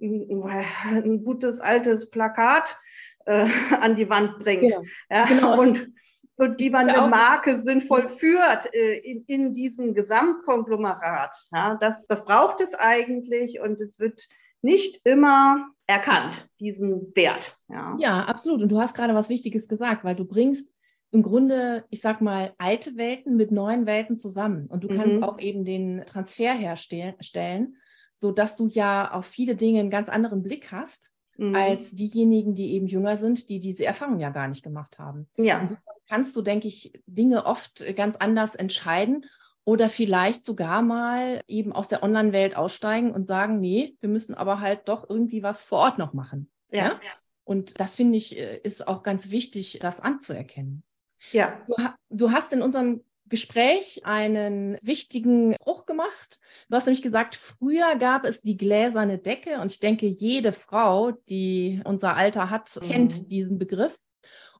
ein 0.00 1.24
gutes 1.24 1.58
altes 1.60 2.10
Plakat 2.10 2.78
äh, 3.26 3.46
an 3.80 3.96
die 3.96 4.10
Wand 4.10 4.38
bringt. 4.38 4.62
Genau. 4.62 4.82
Ja, 5.10 5.24
genau. 5.26 5.60
Und 5.60 5.94
und 6.40 6.58
wie 6.58 6.70
man 6.70 6.88
eine 6.88 7.08
Marke 7.08 7.60
sinnvoll 7.60 8.08
führt 8.08 8.74
äh, 8.74 8.98
in, 8.98 9.24
in 9.26 9.54
diesem 9.54 9.94
Gesamtkonglomerat. 9.94 11.36
Ja, 11.52 11.76
das, 11.80 11.94
das 12.08 12.24
braucht 12.24 12.60
es 12.60 12.74
eigentlich 12.74 13.60
und 13.60 13.80
es 13.80 13.98
wird 13.98 14.26
nicht 14.62 15.00
immer 15.04 15.68
erkannt, 15.86 16.48
diesen 16.58 17.14
Wert. 17.14 17.56
Ja. 17.68 17.96
ja, 17.98 18.20
absolut. 18.20 18.62
Und 18.62 18.72
du 18.72 18.80
hast 18.80 18.94
gerade 18.94 19.14
was 19.14 19.28
Wichtiges 19.28 19.68
gesagt, 19.68 20.04
weil 20.04 20.14
du 20.14 20.24
bringst 20.24 20.70
im 21.12 21.22
Grunde, 21.22 21.84
ich 21.90 22.00
sag 22.00 22.20
mal, 22.20 22.54
alte 22.58 22.96
Welten 22.96 23.36
mit 23.36 23.50
neuen 23.50 23.84
Welten 23.86 24.16
zusammen. 24.16 24.66
Und 24.66 24.84
du 24.84 24.88
kannst 24.88 25.18
mhm. 25.18 25.24
auch 25.24 25.38
eben 25.40 25.64
den 25.64 26.04
Transfer 26.06 26.54
herstellen, 26.54 27.76
sodass 28.16 28.56
du 28.56 28.68
ja 28.68 29.10
auf 29.12 29.26
viele 29.26 29.56
Dinge 29.56 29.80
einen 29.80 29.90
ganz 29.90 30.08
anderen 30.08 30.42
Blick 30.42 30.72
hast 30.72 31.12
mhm. 31.36 31.54
als 31.54 31.90
diejenigen, 31.90 32.54
die 32.54 32.74
eben 32.74 32.86
jünger 32.86 33.16
sind, 33.16 33.48
die 33.48 33.60
diese 33.60 33.84
Erfahrung 33.84 34.20
ja 34.20 34.30
gar 34.30 34.46
nicht 34.46 34.62
gemacht 34.62 34.98
haben. 34.98 35.28
Ja. 35.36 35.66
So 35.68 35.76
kannst 36.10 36.34
du, 36.34 36.42
denke 36.42 36.66
ich, 36.66 36.92
Dinge 37.06 37.46
oft 37.46 37.84
ganz 37.94 38.16
anders 38.16 38.56
entscheiden 38.56 39.26
oder 39.64 39.88
vielleicht 39.88 40.44
sogar 40.44 40.82
mal 40.82 41.40
eben 41.46 41.72
aus 41.72 41.86
der 41.86 42.02
Online-Welt 42.02 42.56
aussteigen 42.56 43.12
und 43.12 43.28
sagen, 43.28 43.60
nee, 43.60 43.96
wir 44.00 44.08
müssen 44.08 44.34
aber 44.34 44.58
halt 44.58 44.88
doch 44.88 45.08
irgendwie 45.08 45.44
was 45.44 45.62
vor 45.62 45.78
Ort 45.78 45.98
noch 45.98 46.12
machen. 46.12 46.50
Ja. 46.72 46.84
ja? 46.84 47.00
Und 47.44 47.78
das 47.78 47.94
finde 47.94 48.18
ich, 48.18 48.36
äh, 48.36 48.58
ist 48.64 48.88
auch 48.88 49.04
ganz 49.04 49.30
wichtig, 49.30 49.78
das 49.80 50.00
anzuerkennen. 50.00 50.82
Ja. 51.30 51.64
Du, 51.68 51.76
du 52.08 52.32
hast 52.32 52.52
in 52.52 52.62
unserem 52.62 53.04
Gespräch 53.26 54.04
einen 54.04 54.78
wichtigen 54.82 55.54
Spruch 55.54 55.86
gemacht. 55.86 56.40
Du 56.68 56.74
hast 56.74 56.86
nämlich 56.86 57.02
gesagt, 57.02 57.36
früher 57.36 57.94
gab 57.94 58.24
es 58.24 58.42
die 58.42 58.56
gläserne 58.56 59.18
Decke 59.18 59.60
und 59.60 59.70
ich 59.70 59.78
denke, 59.78 60.06
jede 60.06 60.50
Frau, 60.50 61.12
die 61.28 61.80
unser 61.84 62.16
Alter 62.16 62.50
hat, 62.50 62.74
mhm. 62.74 62.86
kennt 62.86 63.30
diesen 63.30 63.58
Begriff. 63.58 63.96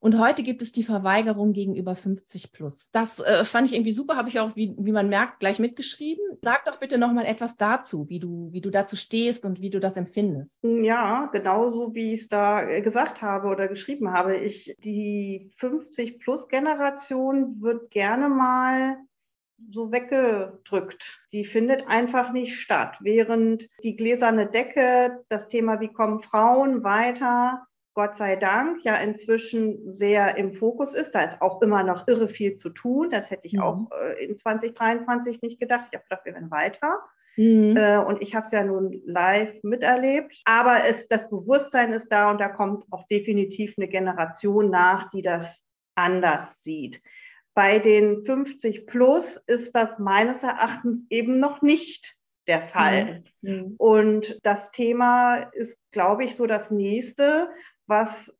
Und 0.00 0.18
heute 0.18 0.42
gibt 0.42 0.62
es 0.62 0.72
die 0.72 0.82
Verweigerung 0.82 1.52
gegenüber 1.52 1.94
50 1.94 2.52
plus. 2.52 2.90
Das 2.90 3.20
äh, 3.20 3.44
fand 3.44 3.68
ich 3.68 3.74
irgendwie 3.74 3.92
super, 3.92 4.16
habe 4.16 4.30
ich 4.30 4.40
auch, 4.40 4.56
wie, 4.56 4.74
wie 4.78 4.92
man 4.92 5.10
merkt, 5.10 5.40
gleich 5.40 5.58
mitgeschrieben. 5.58 6.24
Sag 6.42 6.64
doch 6.64 6.78
bitte 6.78 6.96
noch 6.96 7.12
mal 7.12 7.26
etwas 7.26 7.58
dazu, 7.58 8.08
wie 8.08 8.18
du, 8.18 8.48
wie 8.52 8.62
du 8.62 8.70
dazu 8.70 8.96
stehst 8.96 9.44
und 9.44 9.60
wie 9.60 9.68
du 9.68 9.78
das 9.78 9.98
empfindest. 9.98 10.58
Ja, 10.62 11.28
genauso 11.32 11.94
wie 11.94 12.14
ich 12.14 12.22
es 12.22 12.28
da 12.28 12.66
äh, 12.66 12.80
gesagt 12.80 13.20
habe 13.20 13.48
oder 13.48 13.68
geschrieben 13.68 14.10
habe. 14.12 14.38
Ich, 14.38 14.74
die 14.82 15.52
50 15.58 16.18
plus 16.18 16.48
Generation 16.48 17.60
wird 17.60 17.90
gerne 17.90 18.30
mal 18.30 18.96
so 19.70 19.92
weggedrückt. 19.92 21.20
Die 21.32 21.44
findet 21.44 21.86
einfach 21.86 22.32
nicht 22.32 22.58
statt. 22.58 22.96
Während 23.00 23.68
die 23.82 23.96
gläserne 23.96 24.46
Decke, 24.46 25.22
das 25.28 25.48
Thema, 25.48 25.80
wie 25.80 25.92
kommen 25.92 26.22
Frauen 26.22 26.82
weiter, 26.82 27.66
Gott 27.94 28.16
sei 28.16 28.36
Dank 28.36 28.84
ja 28.84 28.96
inzwischen 28.96 29.92
sehr 29.92 30.36
im 30.36 30.54
Fokus 30.54 30.94
ist. 30.94 31.14
Da 31.14 31.22
ist 31.24 31.42
auch 31.42 31.60
immer 31.62 31.82
noch 31.82 32.06
irre 32.06 32.28
viel 32.28 32.56
zu 32.56 32.70
tun. 32.70 33.10
Das 33.10 33.30
hätte 33.30 33.46
ich 33.46 33.54
mhm. 33.54 33.60
auch 33.60 33.90
äh, 33.92 34.24
in 34.24 34.36
2023 34.36 35.42
nicht 35.42 35.60
gedacht. 35.60 35.88
Ich 35.90 35.98
habe 35.98 36.04
gedacht, 36.04 36.24
wir 36.24 36.34
werden 36.34 36.50
weiter. 36.50 37.00
Mhm. 37.36 37.76
Äh, 37.76 37.98
und 37.98 38.22
ich 38.22 38.34
habe 38.34 38.46
es 38.46 38.52
ja 38.52 38.64
nun 38.64 39.02
live 39.04 39.62
miterlebt. 39.62 40.40
Aber 40.44 40.84
es, 40.86 41.08
das 41.08 41.28
Bewusstsein 41.28 41.92
ist 41.92 42.10
da 42.10 42.30
und 42.30 42.40
da 42.40 42.48
kommt 42.48 42.84
auch 42.90 43.06
definitiv 43.08 43.74
eine 43.76 43.88
Generation 43.88 44.70
nach, 44.70 45.10
die 45.10 45.22
das 45.22 45.64
anders 45.94 46.56
sieht. 46.60 47.02
Bei 47.54 47.78
den 47.78 48.24
50 48.24 48.86
plus 48.86 49.36
ist 49.46 49.74
das 49.74 49.98
meines 49.98 50.42
Erachtens 50.42 51.04
eben 51.10 51.40
noch 51.40 51.62
nicht 51.62 52.16
der 52.46 52.62
Fall. 52.62 53.24
Mhm. 53.42 53.74
Und 53.78 54.38
das 54.42 54.70
Thema 54.72 55.36
ist, 55.52 55.78
glaube 55.90 56.24
ich, 56.24 56.36
so 56.36 56.46
das 56.46 56.70
nächste, 56.70 57.48
was, 57.90 58.34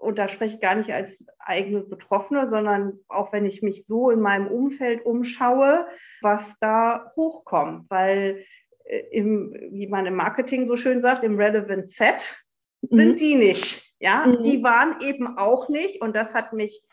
und 0.00 0.18
da 0.18 0.28
spreche 0.28 0.54
ich 0.54 0.60
gar 0.60 0.76
nicht 0.76 0.92
als 0.92 1.26
eigene 1.40 1.80
Betroffene, 1.80 2.46
sondern 2.46 3.00
auch 3.08 3.32
wenn 3.32 3.44
ich 3.44 3.62
mich 3.62 3.86
so 3.88 4.10
in 4.10 4.20
meinem 4.20 4.46
Umfeld 4.46 5.04
umschaue, 5.04 5.88
was 6.22 6.56
da 6.60 7.10
hochkommt, 7.16 7.90
weil 7.90 8.44
äh, 8.84 9.02
im, 9.10 9.52
wie 9.72 9.88
man 9.88 10.06
im 10.06 10.14
Marketing 10.14 10.68
so 10.68 10.76
schön 10.76 11.00
sagt, 11.00 11.24
im 11.24 11.36
Relevant 11.36 11.90
Set 11.90 12.36
mhm. 12.82 12.96
sind 12.96 13.20
die 13.20 13.34
nicht. 13.34 13.82
Ja, 13.98 14.26
mhm. 14.26 14.44
die 14.44 14.62
waren 14.62 15.00
eben 15.00 15.38
auch 15.38 15.68
nicht 15.68 16.00
und 16.00 16.14
das 16.14 16.34
hat 16.34 16.52
mich 16.52 16.84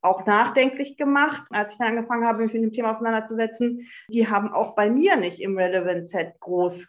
auch 0.00 0.26
nachdenklich 0.26 0.96
gemacht, 0.96 1.44
als 1.50 1.72
ich 1.72 1.78
dann 1.78 1.96
angefangen 1.96 2.26
habe, 2.26 2.42
mich 2.42 2.52
mit 2.52 2.62
dem 2.62 2.72
Thema 2.72 2.92
auseinanderzusetzen. 2.92 3.86
Die 4.08 4.28
haben 4.28 4.52
auch 4.52 4.74
bei 4.74 4.90
mir 4.90 5.16
nicht 5.16 5.40
im 5.40 5.56
Relevant 5.56 6.08
Set 6.08 6.40
groß 6.40 6.88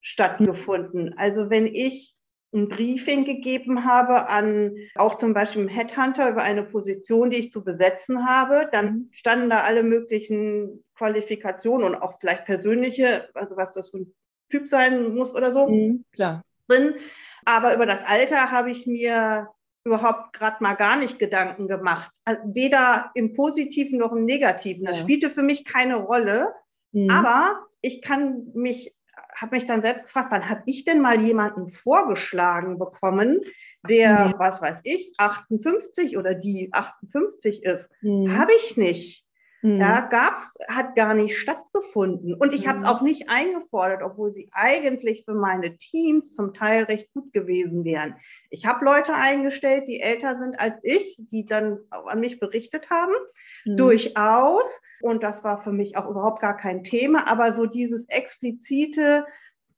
stattgefunden. 0.00 1.16
Also 1.16 1.50
wenn 1.50 1.66
ich 1.66 2.14
ein 2.54 2.68
Briefing 2.68 3.24
gegeben 3.24 3.84
habe 3.84 4.28
an 4.28 4.76
auch 4.94 5.16
zum 5.16 5.32
Beispiel 5.32 5.62
einen 5.62 5.68
Headhunter 5.68 6.30
über 6.30 6.42
eine 6.42 6.62
Position, 6.62 7.30
die 7.30 7.38
ich 7.38 7.50
zu 7.50 7.64
besetzen 7.64 8.26
habe. 8.26 8.68
Dann 8.72 9.08
standen 9.12 9.48
da 9.50 9.62
alle 9.62 9.82
möglichen 9.82 10.84
Qualifikationen 10.96 11.86
und 11.86 11.94
auch 12.02 12.20
vielleicht 12.20 12.44
persönliche, 12.44 13.28
also 13.34 13.56
was 13.56 13.72
das 13.72 13.90
für 13.90 13.98
ein 13.98 14.14
Typ 14.50 14.68
sein 14.68 15.14
muss 15.14 15.34
oder 15.34 15.50
so, 15.50 15.66
mhm, 15.66 16.04
klar. 16.12 16.42
drin. 16.68 16.94
Aber 17.44 17.74
über 17.74 17.86
das 17.86 18.04
Alter 18.04 18.50
habe 18.50 18.70
ich 18.70 18.86
mir 18.86 19.48
überhaupt 19.84 20.34
gerade 20.34 20.62
mal 20.62 20.74
gar 20.74 20.96
nicht 20.96 21.18
Gedanken 21.18 21.68
gemacht. 21.68 22.10
Also 22.24 22.42
weder 22.54 23.10
im 23.14 23.34
Positiven 23.34 23.98
noch 23.98 24.12
im 24.12 24.24
Negativen. 24.24 24.84
Das 24.84 24.98
ja. 24.98 25.02
spielte 25.02 25.30
für 25.30 25.42
mich 25.42 25.64
keine 25.64 25.96
Rolle. 25.96 26.52
Mhm. 26.92 27.10
Aber 27.10 27.66
ich 27.80 28.02
kann 28.02 28.52
mich 28.54 28.94
habe 29.34 29.56
mich 29.56 29.66
dann 29.66 29.82
selbst 29.82 30.04
gefragt, 30.04 30.28
wann 30.30 30.48
habe 30.48 30.62
ich 30.66 30.84
denn 30.84 31.00
mal 31.00 31.20
jemanden 31.20 31.68
vorgeschlagen 31.68 32.78
bekommen, 32.78 33.40
der, 33.88 34.28
mhm. 34.28 34.34
was 34.38 34.62
weiß 34.62 34.80
ich, 34.84 35.12
58 35.18 36.16
oder 36.16 36.34
die 36.34 36.68
58 36.72 37.64
ist? 37.64 37.90
Mhm. 38.00 38.36
Habe 38.36 38.52
ich 38.54 38.76
nicht. 38.76 39.21
Mhm. 39.62 39.78
Ja, 39.78 40.00
gab's, 40.00 40.52
hat 40.68 40.96
gar 40.96 41.14
nicht 41.14 41.38
stattgefunden. 41.38 42.34
Und 42.34 42.52
ich 42.52 42.66
habe 42.66 42.78
es 42.78 42.82
mhm. 42.82 42.88
auch 42.88 43.00
nicht 43.00 43.30
eingefordert, 43.30 44.02
obwohl 44.02 44.32
sie 44.32 44.50
eigentlich 44.52 45.24
für 45.24 45.34
meine 45.34 45.76
Teams 45.76 46.34
zum 46.34 46.52
Teil 46.52 46.84
recht 46.84 47.12
gut 47.12 47.32
gewesen 47.32 47.84
wären. 47.84 48.16
Ich 48.50 48.66
habe 48.66 48.84
Leute 48.84 49.14
eingestellt, 49.14 49.84
die 49.86 50.00
älter 50.00 50.36
sind 50.36 50.58
als 50.58 50.74
ich, 50.82 51.16
die 51.18 51.46
dann 51.46 51.78
an 51.90 52.20
mich 52.20 52.40
berichtet 52.40 52.90
haben. 52.90 53.14
Mhm. 53.64 53.76
Durchaus. 53.76 54.82
Und 55.00 55.22
das 55.22 55.44
war 55.44 55.62
für 55.62 55.72
mich 55.72 55.96
auch 55.96 56.10
überhaupt 56.10 56.40
gar 56.40 56.56
kein 56.56 56.82
Thema. 56.82 57.28
Aber 57.28 57.52
so 57.52 57.66
dieses 57.66 58.08
explizite, 58.08 59.26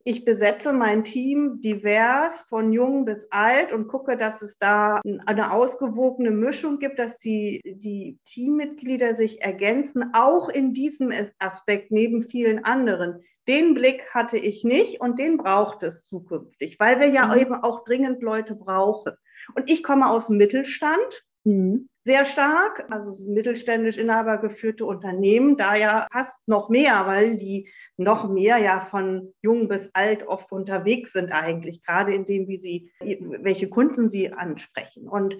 ich 0.06 0.26
besetze 0.26 0.74
mein 0.74 1.04
Team 1.04 1.62
divers 1.62 2.42
von 2.42 2.72
jung 2.72 3.06
bis 3.06 3.26
alt 3.30 3.72
und 3.72 3.88
gucke, 3.88 4.18
dass 4.18 4.42
es 4.42 4.58
da 4.58 5.00
eine 5.24 5.50
ausgewogene 5.50 6.30
Mischung 6.30 6.78
gibt, 6.78 6.98
dass 6.98 7.18
die, 7.18 7.62
die 7.64 8.18
Teammitglieder 8.26 9.14
sich 9.14 9.40
ergänzen, 9.40 10.10
auch 10.12 10.50
in 10.50 10.74
diesem 10.74 11.10
Aspekt 11.38 11.90
neben 11.90 12.24
vielen 12.24 12.64
anderen. 12.64 13.22
Den 13.48 13.72
Blick 13.72 14.14
hatte 14.14 14.36
ich 14.36 14.62
nicht 14.62 15.00
und 15.00 15.18
den 15.18 15.38
braucht 15.38 15.82
es 15.82 16.04
zukünftig, 16.04 16.78
weil 16.78 17.00
wir 17.00 17.08
ja 17.08 17.28
mhm. 17.28 17.40
eben 17.40 17.54
auch 17.54 17.84
dringend 17.84 18.22
Leute 18.22 18.54
brauchen. 18.54 19.14
Und 19.54 19.70
ich 19.70 19.82
komme 19.82 20.08
aus 20.08 20.26
dem 20.26 20.36
Mittelstand. 20.36 21.24
Mhm 21.44 21.88
sehr 22.04 22.26
stark, 22.26 22.84
also 22.90 23.24
mittelständisch 23.24 23.96
inhabergeführte 23.96 24.84
Unternehmen, 24.84 25.56
da 25.56 25.74
ja 25.74 26.06
fast 26.12 26.46
noch 26.46 26.68
mehr, 26.68 27.06
weil 27.06 27.38
die 27.38 27.70
noch 27.96 28.28
mehr 28.28 28.58
ja 28.58 28.82
von 28.82 29.32
jung 29.40 29.68
bis 29.68 29.88
alt 29.94 30.26
oft 30.26 30.52
unterwegs 30.52 31.12
sind 31.12 31.32
eigentlich, 31.32 31.82
gerade 31.82 32.14
in 32.14 32.26
dem, 32.26 32.46
wie 32.46 32.58
sie, 32.58 32.92
welche 33.00 33.68
Kunden 33.68 34.10
sie 34.10 34.32
ansprechen. 34.32 35.08
Und 35.08 35.36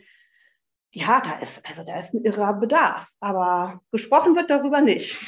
ja, 0.91 1.21
da 1.21 1.39
ist, 1.41 1.61
also 1.69 1.85
da 1.85 1.99
ist 1.99 2.15
ein 2.15 2.25
irrer 2.25 2.55
Bedarf, 2.55 3.09
aber 3.21 3.83
gesprochen 3.91 4.35
wird 4.35 4.51
darüber 4.51 4.81
nicht. 4.81 5.19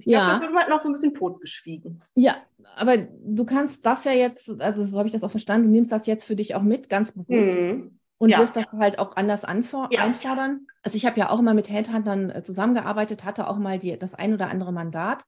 Ich 0.00 0.12
ja. 0.12 0.38
Glaub, 0.38 0.40
das 0.40 0.50
wird 0.50 0.60
halt 0.60 0.68
noch 0.70 0.80
so 0.80 0.88
ein 0.88 0.92
bisschen 0.92 1.14
totgeschwiegen. 1.14 2.02
Ja, 2.14 2.36
aber 2.76 2.98
du 2.98 3.44
kannst 3.44 3.84
das 3.84 4.04
ja 4.04 4.12
jetzt, 4.12 4.60
also 4.60 4.84
so 4.84 4.96
habe 4.98 5.08
ich 5.08 5.12
das 5.12 5.24
auch 5.24 5.30
verstanden, 5.30 5.66
du 5.66 5.72
nimmst 5.72 5.90
das 5.90 6.06
jetzt 6.06 6.24
für 6.24 6.36
dich 6.36 6.54
auch 6.54 6.62
mit, 6.62 6.88
ganz 6.88 7.10
bewusst. 7.10 7.58
Mhm 7.58 7.97
und 8.18 8.30
ja. 8.30 8.40
wirst 8.40 8.56
das 8.56 8.66
halt 8.72 8.98
auch 8.98 9.16
anders 9.16 9.42
ja. 9.42 9.48
einfordern. 9.48 10.66
Also 10.82 10.96
ich 10.96 11.06
habe 11.06 11.18
ja 11.18 11.30
auch 11.30 11.38
immer 11.38 11.54
mit 11.54 11.70
Headhuntern 11.70 12.30
äh, 12.30 12.42
zusammengearbeitet, 12.42 13.24
hatte 13.24 13.48
auch 13.48 13.58
mal 13.58 13.78
die, 13.78 13.96
das 13.96 14.14
ein 14.14 14.34
oder 14.34 14.50
andere 14.50 14.72
Mandat 14.72 15.24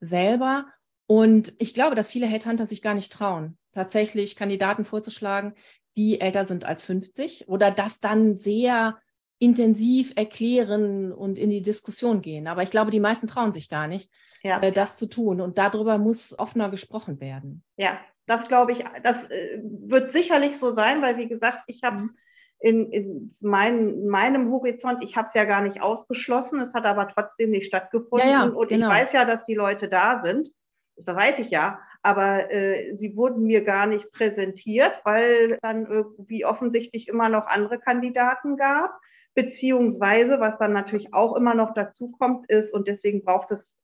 selber. 0.00 0.66
Und 1.06 1.54
ich 1.58 1.74
glaube, 1.74 1.94
dass 1.94 2.10
viele 2.10 2.26
Headhunter 2.26 2.66
sich 2.66 2.82
gar 2.82 2.94
nicht 2.94 3.12
trauen, 3.12 3.58
tatsächlich 3.72 4.36
Kandidaten 4.36 4.84
vorzuschlagen, 4.84 5.54
die 5.96 6.20
älter 6.20 6.46
sind 6.46 6.64
als 6.64 6.84
50 6.84 7.48
oder 7.48 7.70
das 7.70 8.00
dann 8.00 8.36
sehr 8.36 8.98
intensiv 9.38 10.12
erklären 10.16 11.12
und 11.12 11.38
in 11.38 11.50
die 11.50 11.62
Diskussion 11.62 12.20
gehen. 12.20 12.46
Aber 12.46 12.62
ich 12.62 12.70
glaube, 12.70 12.90
die 12.90 13.00
meisten 13.00 13.26
trauen 13.26 13.52
sich 13.52 13.68
gar 13.68 13.88
nicht, 13.88 14.10
ja. 14.42 14.60
Äh, 14.60 14.72
das 14.72 14.96
zu 14.98 15.06
tun. 15.06 15.40
Und 15.40 15.56
darüber 15.56 15.96
muss 15.96 16.38
offener 16.38 16.68
gesprochen 16.68 17.20
werden. 17.20 17.62
Ja, 17.76 17.98
das 18.26 18.48
glaube 18.48 18.72
ich, 18.72 18.84
das 19.02 19.24
äh, 19.30 19.60
wird 19.62 20.12
sicherlich 20.12 20.58
so 20.58 20.74
sein, 20.74 21.00
weil 21.00 21.16
wie 21.16 21.28
gesagt, 21.28 21.60
ich 21.66 21.82
habe 21.82 21.96
es 21.96 22.02
mhm 22.02 22.16
in, 22.64 22.90
in 22.92 23.34
mein, 23.42 24.06
meinem 24.06 24.50
Horizont, 24.50 25.02
ich 25.02 25.16
habe 25.16 25.28
es 25.28 25.34
ja 25.34 25.44
gar 25.44 25.60
nicht 25.60 25.82
ausgeschlossen, 25.82 26.62
es 26.62 26.72
hat 26.72 26.86
aber 26.86 27.08
trotzdem 27.08 27.50
nicht 27.50 27.66
stattgefunden. 27.66 28.26
Ja, 28.26 28.46
ja, 28.46 28.48
und 28.48 28.68
genau. 28.68 28.86
ich 28.86 28.92
weiß 28.92 29.12
ja, 29.12 29.26
dass 29.26 29.44
die 29.44 29.54
Leute 29.54 29.86
da 29.86 30.22
sind. 30.24 30.48
Das 30.96 31.14
weiß 31.14 31.40
ich 31.40 31.50
ja, 31.50 31.78
aber 32.02 32.50
äh, 32.50 32.96
sie 32.96 33.16
wurden 33.16 33.42
mir 33.42 33.64
gar 33.64 33.84
nicht 33.84 34.10
präsentiert, 34.12 35.02
weil 35.04 35.58
dann 35.60 35.84
irgendwie 35.84 36.46
offensichtlich 36.46 37.06
immer 37.06 37.28
noch 37.28 37.46
andere 37.48 37.78
Kandidaten 37.78 38.56
gab. 38.56 38.98
Beziehungsweise, 39.34 40.40
was 40.40 40.56
dann 40.58 40.72
natürlich 40.72 41.12
auch 41.12 41.36
immer 41.36 41.54
noch 41.54 41.74
dazu 41.74 42.12
kommt, 42.12 42.48
ist, 42.48 42.72
und 42.72 42.88
deswegen 42.88 43.24
braucht 43.24 43.50
es 43.50 43.74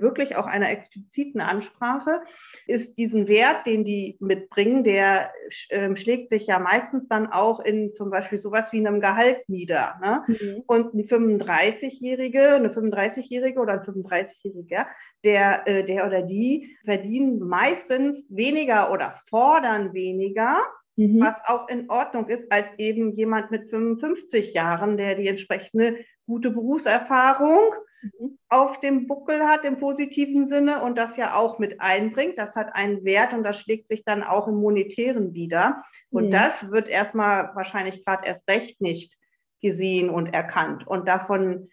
wirklich 0.00 0.36
auch 0.36 0.46
einer 0.46 0.70
expliziten 0.70 1.40
Ansprache, 1.40 2.22
ist 2.66 2.96
diesen 2.98 3.28
Wert, 3.28 3.66
den 3.66 3.84
die 3.84 4.16
mitbringen, 4.20 4.84
der 4.84 5.30
äh, 5.68 5.94
schlägt 5.96 6.30
sich 6.30 6.46
ja 6.46 6.58
meistens 6.58 7.08
dann 7.08 7.26
auch 7.26 7.60
in 7.60 7.92
zum 7.92 8.10
Beispiel 8.10 8.38
sowas 8.38 8.72
wie 8.72 8.78
einem 8.78 9.00
Gehalt 9.00 9.48
nieder. 9.48 9.98
Ne? 10.00 10.24
Mhm. 10.26 10.62
Und 10.66 10.94
eine 10.94 11.02
35-Jährige, 11.02 12.54
eine 12.54 12.68
35-Jährige 12.68 13.60
oder 13.60 13.74
ein 13.74 13.80
35-Jähriger, 13.80 14.86
der, 15.24 15.66
äh, 15.66 15.84
der 15.84 16.06
oder 16.06 16.22
die 16.22 16.76
verdienen 16.84 17.38
meistens 17.38 18.24
weniger 18.28 18.92
oder 18.92 19.18
fordern 19.28 19.94
weniger 19.94 20.60
mhm. 20.96 21.20
was 21.20 21.38
auch 21.44 21.68
in 21.68 21.88
Ordnung 21.90 22.28
ist, 22.28 22.50
als 22.50 22.66
eben 22.78 23.14
jemand 23.16 23.50
mit 23.50 23.70
55 23.70 24.54
Jahren, 24.54 24.96
der 24.96 25.14
die 25.14 25.28
entsprechende 25.28 25.98
gute 26.26 26.50
Berufserfahrung 26.50 27.60
mhm. 28.02 28.38
auf 28.48 28.80
dem 28.80 29.06
Buckel 29.06 29.46
hat 29.46 29.64
im 29.64 29.78
positiven 29.78 30.48
Sinne 30.48 30.82
und 30.82 30.96
das 30.96 31.16
ja 31.16 31.36
auch 31.36 31.58
mit 31.58 31.80
einbringt. 31.80 32.38
Das 32.38 32.56
hat 32.56 32.74
einen 32.74 33.04
Wert 33.04 33.32
und 33.32 33.42
das 33.42 33.58
schlägt 33.60 33.88
sich 33.88 34.04
dann 34.04 34.22
auch 34.22 34.48
im 34.48 34.56
monetären 34.56 35.34
wieder. 35.34 35.84
Und 36.10 36.26
mhm. 36.26 36.30
das 36.30 36.70
wird 36.70 36.88
erstmal 36.88 37.54
wahrscheinlich 37.54 38.04
gerade 38.04 38.26
erst 38.26 38.48
recht 38.48 38.80
nicht 38.80 39.14
gesehen 39.60 40.10
und 40.10 40.32
erkannt. 40.32 40.86
Und 40.86 41.08
davon, 41.08 41.68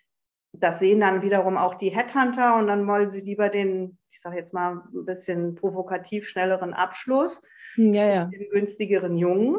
das 0.52 0.80
sehen 0.80 1.00
dann 1.00 1.22
wiederum 1.22 1.58
auch 1.58 1.76
die 1.76 1.90
Headhunter 1.90 2.56
und 2.58 2.68
dann 2.68 2.88
wollen 2.88 3.12
sie 3.12 3.22
lieber 3.22 3.50
den, 3.50 3.98
ich 4.12 4.22
sage 4.22 4.38
jetzt 4.38 4.54
mal 4.54 4.84
ein 4.94 5.06
bisschen 5.06 5.56
provokativ 5.56 6.28
schnelleren 6.28 6.74
Abschluss, 6.74 7.42
ja, 7.76 8.08
ja. 8.08 8.26
den 8.26 8.50
günstigeren 8.50 9.18
Jungen. 9.18 9.58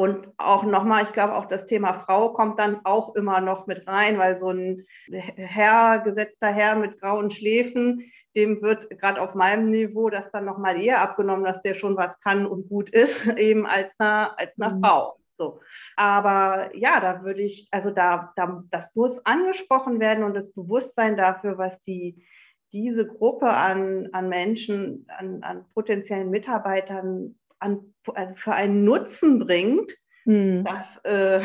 Und 0.00 0.28
auch 0.38 0.62
nochmal, 0.62 1.02
ich 1.02 1.12
glaube, 1.12 1.34
auch 1.34 1.44
das 1.44 1.66
Thema 1.66 1.92
Frau 1.92 2.32
kommt 2.32 2.58
dann 2.58 2.80
auch 2.84 3.14
immer 3.16 3.42
noch 3.42 3.66
mit 3.66 3.86
rein, 3.86 4.16
weil 4.16 4.38
so 4.38 4.48
ein 4.48 4.86
Herr, 5.10 5.98
gesetzter 5.98 6.46
Herr 6.46 6.74
mit 6.74 6.98
grauen 6.98 7.30
Schläfen, 7.30 8.10
dem 8.34 8.62
wird 8.62 8.88
gerade 8.98 9.20
auf 9.20 9.34
meinem 9.34 9.70
Niveau 9.70 10.08
das 10.08 10.32
dann 10.32 10.46
nochmal 10.46 10.80
eher 10.80 11.02
abgenommen, 11.02 11.44
dass 11.44 11.60
der 11.60 11.74
schon 11.74 11.98
was 11.98 12.18
kann 12.20 12.46
und 12.46 12.70
gut 12.70 12.88
ist, 12.88 13.26
eben 13.36 13.66
als 13.66 13.92
eine, 13.98 14.38
als 14.38 14.58
eine 14.58 14.74
mhm. 14.74 14.82
Frau. 14.82 15.18
So. 15.36 15.60
Aber 15.96 16.70
ja, 16.74 16.98
da 17.00 17.22
würde 17.22 17.42
ich, 17.42 17.68
also 17.70 17.90
da, 17.90 18.32
da, 18.36 18.64
das 18.70 18.94
muss 18.94 19.18
angesprochen 19.26 20.00
werden 20.00 20.24
und 20.24 20.32
das 20.32 20.50
Bewusstsein 20.54 21.18
dafür, 21.18 21.58
was 21.58 21.78
die, 21.82 22.24
diese 22.72 23.06
Gruppe 23.06 23.50
an, 23.50 24.08
an 24.12 24.30
Menschen, 24.30 25.06
an, 25.18 25.42
an 25.42 25.66
potenziellen 25.74 26.30
Mitarbeitern 26.30 27.34
an, 27.60 27.94
also 28.14 28.34
für 28.36 28.52
einen 28.52 28.84
Nutzen 28.84 29.38
bringt, 29.38 29.92
hm. 30.24 30.64
das, 30.64 30.96
äh, 31.04 31.42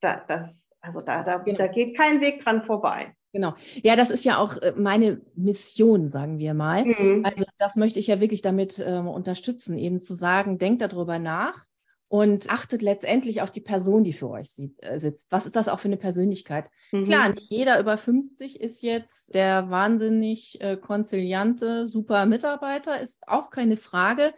da, 0.00 0.24
das, 0.26 0.54
also 0.80 1.00
da, 1.00 1.22
da, 1.22 1.38
genau. 1.38 1.58
da 1.58 1.66
geht 1.66 1.96
kein 1.96 2.20
Weg 2.20 2.42
dran 2.44 2.64
vorbei. 2.64 3.14
Genau. 3.32 3.54
Ja, 3.82 3.96
das 3.96 4.10
ist 4.10 4.24
ja 4.24 4.38
auch 4.38 4.56
äh, 4.58 4.72
meine 4.76 5.20
Mission, 5.34 6.08
sagen 6.08 6.38
wir 6.38 6.54
mal. 6.54 6.84
Mhm. 6.84 7.24
Also 7.24 7.44
das 7.58 7.74
möchte 7.74 7.98
ich 7.98 8.06
ja 8.06 8.20
wirklich 8.20 8.42
damit 8.42 8.78
äh, 8.78 8.98
unterstützen, 8.98 9.76
eben 9.76 10.00
zu 10.00 10.14
sagen, 10.14 10.58
denkt 10.58 10.82
darüber 10.82 11.18
nach 11.18 11.64
und 12.06 12.48
achtet 12.48 12.80
letztendlich 12.80 13.42
auf 13.42 13.50
die 13.50 13.60
Person, 13.60 14.04
die 14.04 14.12
für 14.12 14.30
euch 14.30 14.50
äh, 14.82 15.00
sitzt. 15.00 15.32
Was 15.32 15.46
ist 15.46 15.56
das 15.56 15.68
auch 15.68 15.80
für 15.80 15.88
eine 15.88 15.96
Persönlichkeit? 15.96 16.70
Mhm. 16.92 17.04
Klar, 17.06 17.30
nicht 17.30 17.50
jeder 17.50 17.80
über 17.80 17.98
50 17.98 18.60
ist 18.60 18.82
jetzt 18.82 19.34
der 19.34 19.68
wahnsinnig 19.68 20.60
äh, 20.60 20.76
konziliante, 20.76 21.88
super 21.88 22.26
Mitarbeiter, 22.26 23.00
ist 23.00 23.18
auch 23.26 23.50
keine 23.50 23.76
Frage 23.76 24.32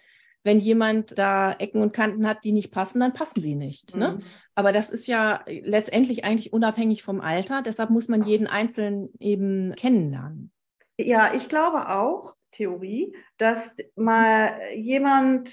wenn 0.47 0.61
jemand 0.61 1.19
da 1.19 1.53
Ecken 1.53 1.83
und 1.83 1.93
Kanten 1.93 2.27
hat, 2.27 2.45
die 2.45 2.53
nicht 2.53 2.71
passen, 2.71 3.01
dann 3.01 3.13
passen 3.13 3.43
sie 3.43 3.57
nicht. 3.57 3.97
Ne? 3.97 4.13
Mhm. 4.13 4.19
Ne? 4.19 4.25
Aber 4.55 4.73
das 4.73 4.91
ist 4.91 5.09
ja 5.09 5.45
letztendlich 5.47 6.25
eigentlich 6.25 6.53
unabhängig 6.53 7.03
vom 7.03 7.21
Alter. 7.21 7.63
Deshalb 7.63 7.91
muss 7.91 8.09
man 8.09 8.23
jeden 8.23 8.47
Einzelnen 8.47 9.11
eben 9.19 9.75
kennenlernen. 9.75 10.53
Ja, 10.99 11.35
ich 11.35 11.49
glaube 11.49 11.89
auch, 11.91 12.37
Theorie, 12.53 13.15
dass 13.39 13.59
mal 13.97 14.59
jemand, 14.75 15.53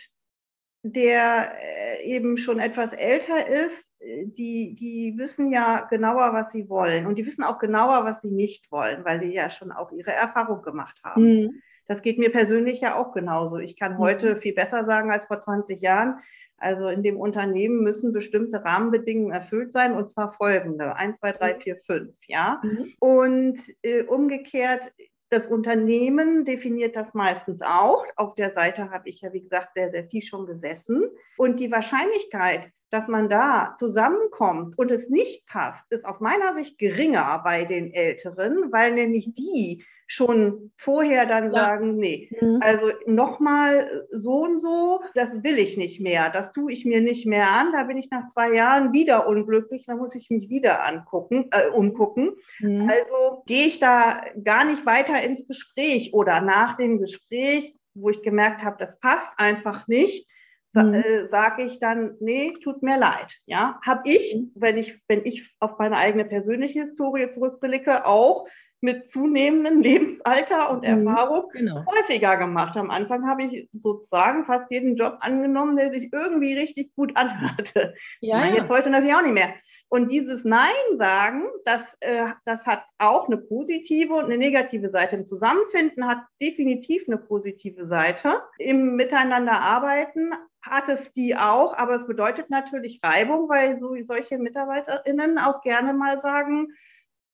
der 0.83 1.53
äh, 1.59 2.03
eben 2.03 2.37
schon 2.37 2.59
etwas 2.59 2.93
älter 2.93 3.47
ist, 3.47 3.83
die, 3.99 4.75
die 4.75 5.15
wissen 5.17 5.51
ja 5.51 5.87
genauer, 5.89 6.33
was 6.33 6.51
sie 6.51 6.69
wollen. 6.69 7.07
Und 7.07 7.15
die 7.15 7.25
wissen 7.25 7.43
auch 7.43 7.57
genauer, 7.57 8.05
was 8.05 8.21
sie 8.21 8.31
nicht 8.31 8.71
wollen, 8.71 9.03
weil 9.05 9.19
die 9.19 9.33
ja 9.33 9.49
schon 9.49 9.71
auch 9.71 9.91
ihre 9.91 10.11
Erfahrung 10.11 10.61
gemacht 10.61 10.99
haben. 11.03 11.23
Mhm. 11.23 11.61
Das 11.87 12.01
geht 12.01 12.17
mir 12.17 12.31
persönlich 12.31 12.81
ja 12.81 12.95
auch 12.95 13.13
genauso. 13.13 13.57
Ich 13.57 13.77
kann 13.77 13.97
heute 13.97 14.35
mhm. 14.35 14.41
viel 14.41 14.53
besser 14.53 14.85
sagen 14.85 15.11
als 15.11 15.25
vor 15.25 15.39
20 15.39 15.81
Jahren. 15.81 16.19
Also 16.57 16.87
in 16.87 17.03
dem 17.03 17.17
Unternehmen 17.17 17.83
müssen 17.83 18.13
bestimmte 18.13 18.63
Rahmenbedingungen 18.63 19.33
erfüllt 19.33 19.73
sein 19.73 19.93
und 19.93 20.09
zwar 20.09 20.33
folgende. 20.33 20.95
1, 20.95 21.19
2, 21.19 21.31
3, 21.33 21.59
4, 21.59 21.75
5. 21.77 22.15
Ja? 22.27 22.61
Mhm. 22.63 22.93
Und 22.99 23.59
äh, 23.81 24.03
umgekehrt, 24.03 24.93
das 25.29 25.47
Unternehmen 25.47 26.45
definiert 26.45 26.95
das 26.95 27.13
meistens 27.13 27.61
auch. 27.61 28.05
Auf 28.15 28.35
der 28.35 28.53
Seite 28.53 28.91
habe 28.91 29.09
ich 29.09 29.21
ja, 29.21 29.33
wie 29.33 29.41
gesagt, 29.41 29.73
sehr, 29.73 29.89
sehr 29.89 30.05
viel 30.05 30.21
schon 30.21 30.45
gesessen. 30.45 31.09
Und 31.37 31.59
die 31.59 31.71
Wahrscheinlichkeit, 31.71 32.69
dass 32.91 33.07
man 33.07 33.27
da 33.27 33.75
zusammenkommt 33.79 34.77
und 34.77 34.91
es 34.91 35.09
nicht 35.09 35.47
passt, 35.47 35.83
ist 35.91 36.05
auf 36.05 36.19
meiner 36.19 36.53
Sicht 36.53 36.77
geringer 36.77 37.41
bei 37.43 37.65
den 37.65 37.91
Älteren, 37.91 38.71
weil 38.71 38.93
nämlich 38.93 39.33
die 39.33 39.83
schon 40.13 40.71
vorher 40.77 41.25
dann 41.25 41.45
ja. 41.45 41.51
sagen, 41.51 41.97
nee, 41.97 42.29
mhm. 42.39 42.59
also 42.61 42.91
nochmal 43.07 44.05
so 44.11 44.43
und 44.43 44.59
so, 44.59 45.01
das 45.15 45.43
will 45.43 45.57
ich 45.57 45.75
nicht 45.75 45.99
mehr, 46.01 46.29
das 46.29 46.51
tue 46.51 46.71
ich 46.71 46.85
mir 46.85 47.01
nicht 47.01 47.25
mehr 47.25 47.49
an, 47.49 47.71
da 47.71 47.83
bin 47.83 47.97
ich 47.97 48.11
nach 48.11 48.27
zwei 48.27 48.53
Jahren 48.53 48.93
wieder 48.93 49.27
unglücklich, 49.27 49.85
da 49.87 49.95
muss 49.95 50.13
ich 50.13 50.29
mich 50.29 50.49
wieder 50.49 50.85
angucken, 50.85 51.49
äh, 51.51 51.69
umgucken. 51.69 52.33
Mhm. 52.59 52.89
Also 52.89 53.43
gehe 53.47 53.65
ich 53.65 53.79
da 53.79 54.21
gar 54.43 54.65
nicht 54.65 54.85
weiter 54.85 55.19
ins 55.23 55.47
Gespräch 55.47 56.13
oder 56.13 56.41
nach 56.41 56.77
dem 56.77 56.99
Gespräch, 56.99 57.75
wo 57.95 58.09
ich 58.09 58.21
gemerkt 58.21 58.63
habe, 58.63 58.77
das 58.77 58.99
passt 58.99 59.31
einfach 59.37 59.87
nicht, 59.87 60.27
mhm. 60.73 60.93
äh, 60.93 61.27
sage 61.27 61.63
ich 61.63 61.79
dann, 61.79 62.15
nee, 62.19 62.53
tut 62.63 62.83
mir 62.83 62.97
leid. 62.97 63.37
Ja, 63.45 63.79
habe 63.85 64.01
ich, 64.05 64.35
mhm. 64.35 64.51
wenn 64.55 64.77
ich, 64.77 64.99
wenn 65.07 65.25
ich 65.25 65.49
auf 65.59 65.77
meine 65.77 65.97
eigene 65.97 66.25
persönliche 66.25 66.81
Historie 66.81 67.29
zurückblicke, 67.31 68.05
auch 68.05 68.47
mit 68.83 69.11
zunehmendem 69.11 69.81
Lebensalter 69.81 70.69
und 70.69 70.79
mhm, 70.79 71.07
Erfahrung 71.07 71.49
genau. 71.53 71.85
häufiger 71.85 72.35
gemacht. 72.35 72.75
Am 72.75 72.91
Anfang 72.91 73.25
habe 73.25 73.43
ich 73.43 73.69
sozusagen 73.71 74.45
fast 74.45 74.69
jeden 74.71 74.97
Job 74.97 75.17
angenommen, 75.21 75.77
der 75.77 75.89
sich 75.89 76.11
irgendwie 76.11 76.53
richtig 76.53 76.93
gut 76.95 77.15
anhörte. 77.15 77.95
Ja, 78.19 78.45
ja. 78.45 78.55
Jetzt 78.55 78.69
heute 78.69 78.89
natürlich 78.89 79.15
auch 79.15 79.21
nicht 79.21 79.33
mehr. 79.33 79.53
Und 79.87 80.11
dieses 80.11 80.43
Nein 80.43 80.97
sagen, 80.97 81.43
das, 81.65 81.81
äh, 81.99 82.25
das 82.45 82.65
hat 82.65 82.83
auch 82.97 83.27
eine 83.27 83.37
positive 83.37 84.15
und 84.15 84.25
eine 84.25 84.37
negative 84.37 84.89
Seite. 84.89 85.15
Im 85.15 85.27
Zusammenfinden 85.27 86.07
hat 86.07 86.17
definitiv 86.41 87.03
eine 87.07 87.17
positive 87.17 87.85
Seite. 87.85 88.41
Im 88.57 88.95
Miteinander 88.95 89.61
arbeiten 89.61 90.31
hat 90.63 90.87
es 90.87 90.99
die 91.13 91.35
auch, 91.35 91.73
aber 91.75 91.95
es 91.95 92.07
bedeutet 92.07 92.49
natürlich 92.49 92.99
Reibung, 93.03 93.49
weil 93.49 93.77
so 93.77 93.95
solche 94.07 94.37
MitarbeiterInnen 94.37 95.37
auch 95.37 95.61
gerne 95.61 95.93
mal 95.93 96.19
sagen, 96.19 96.69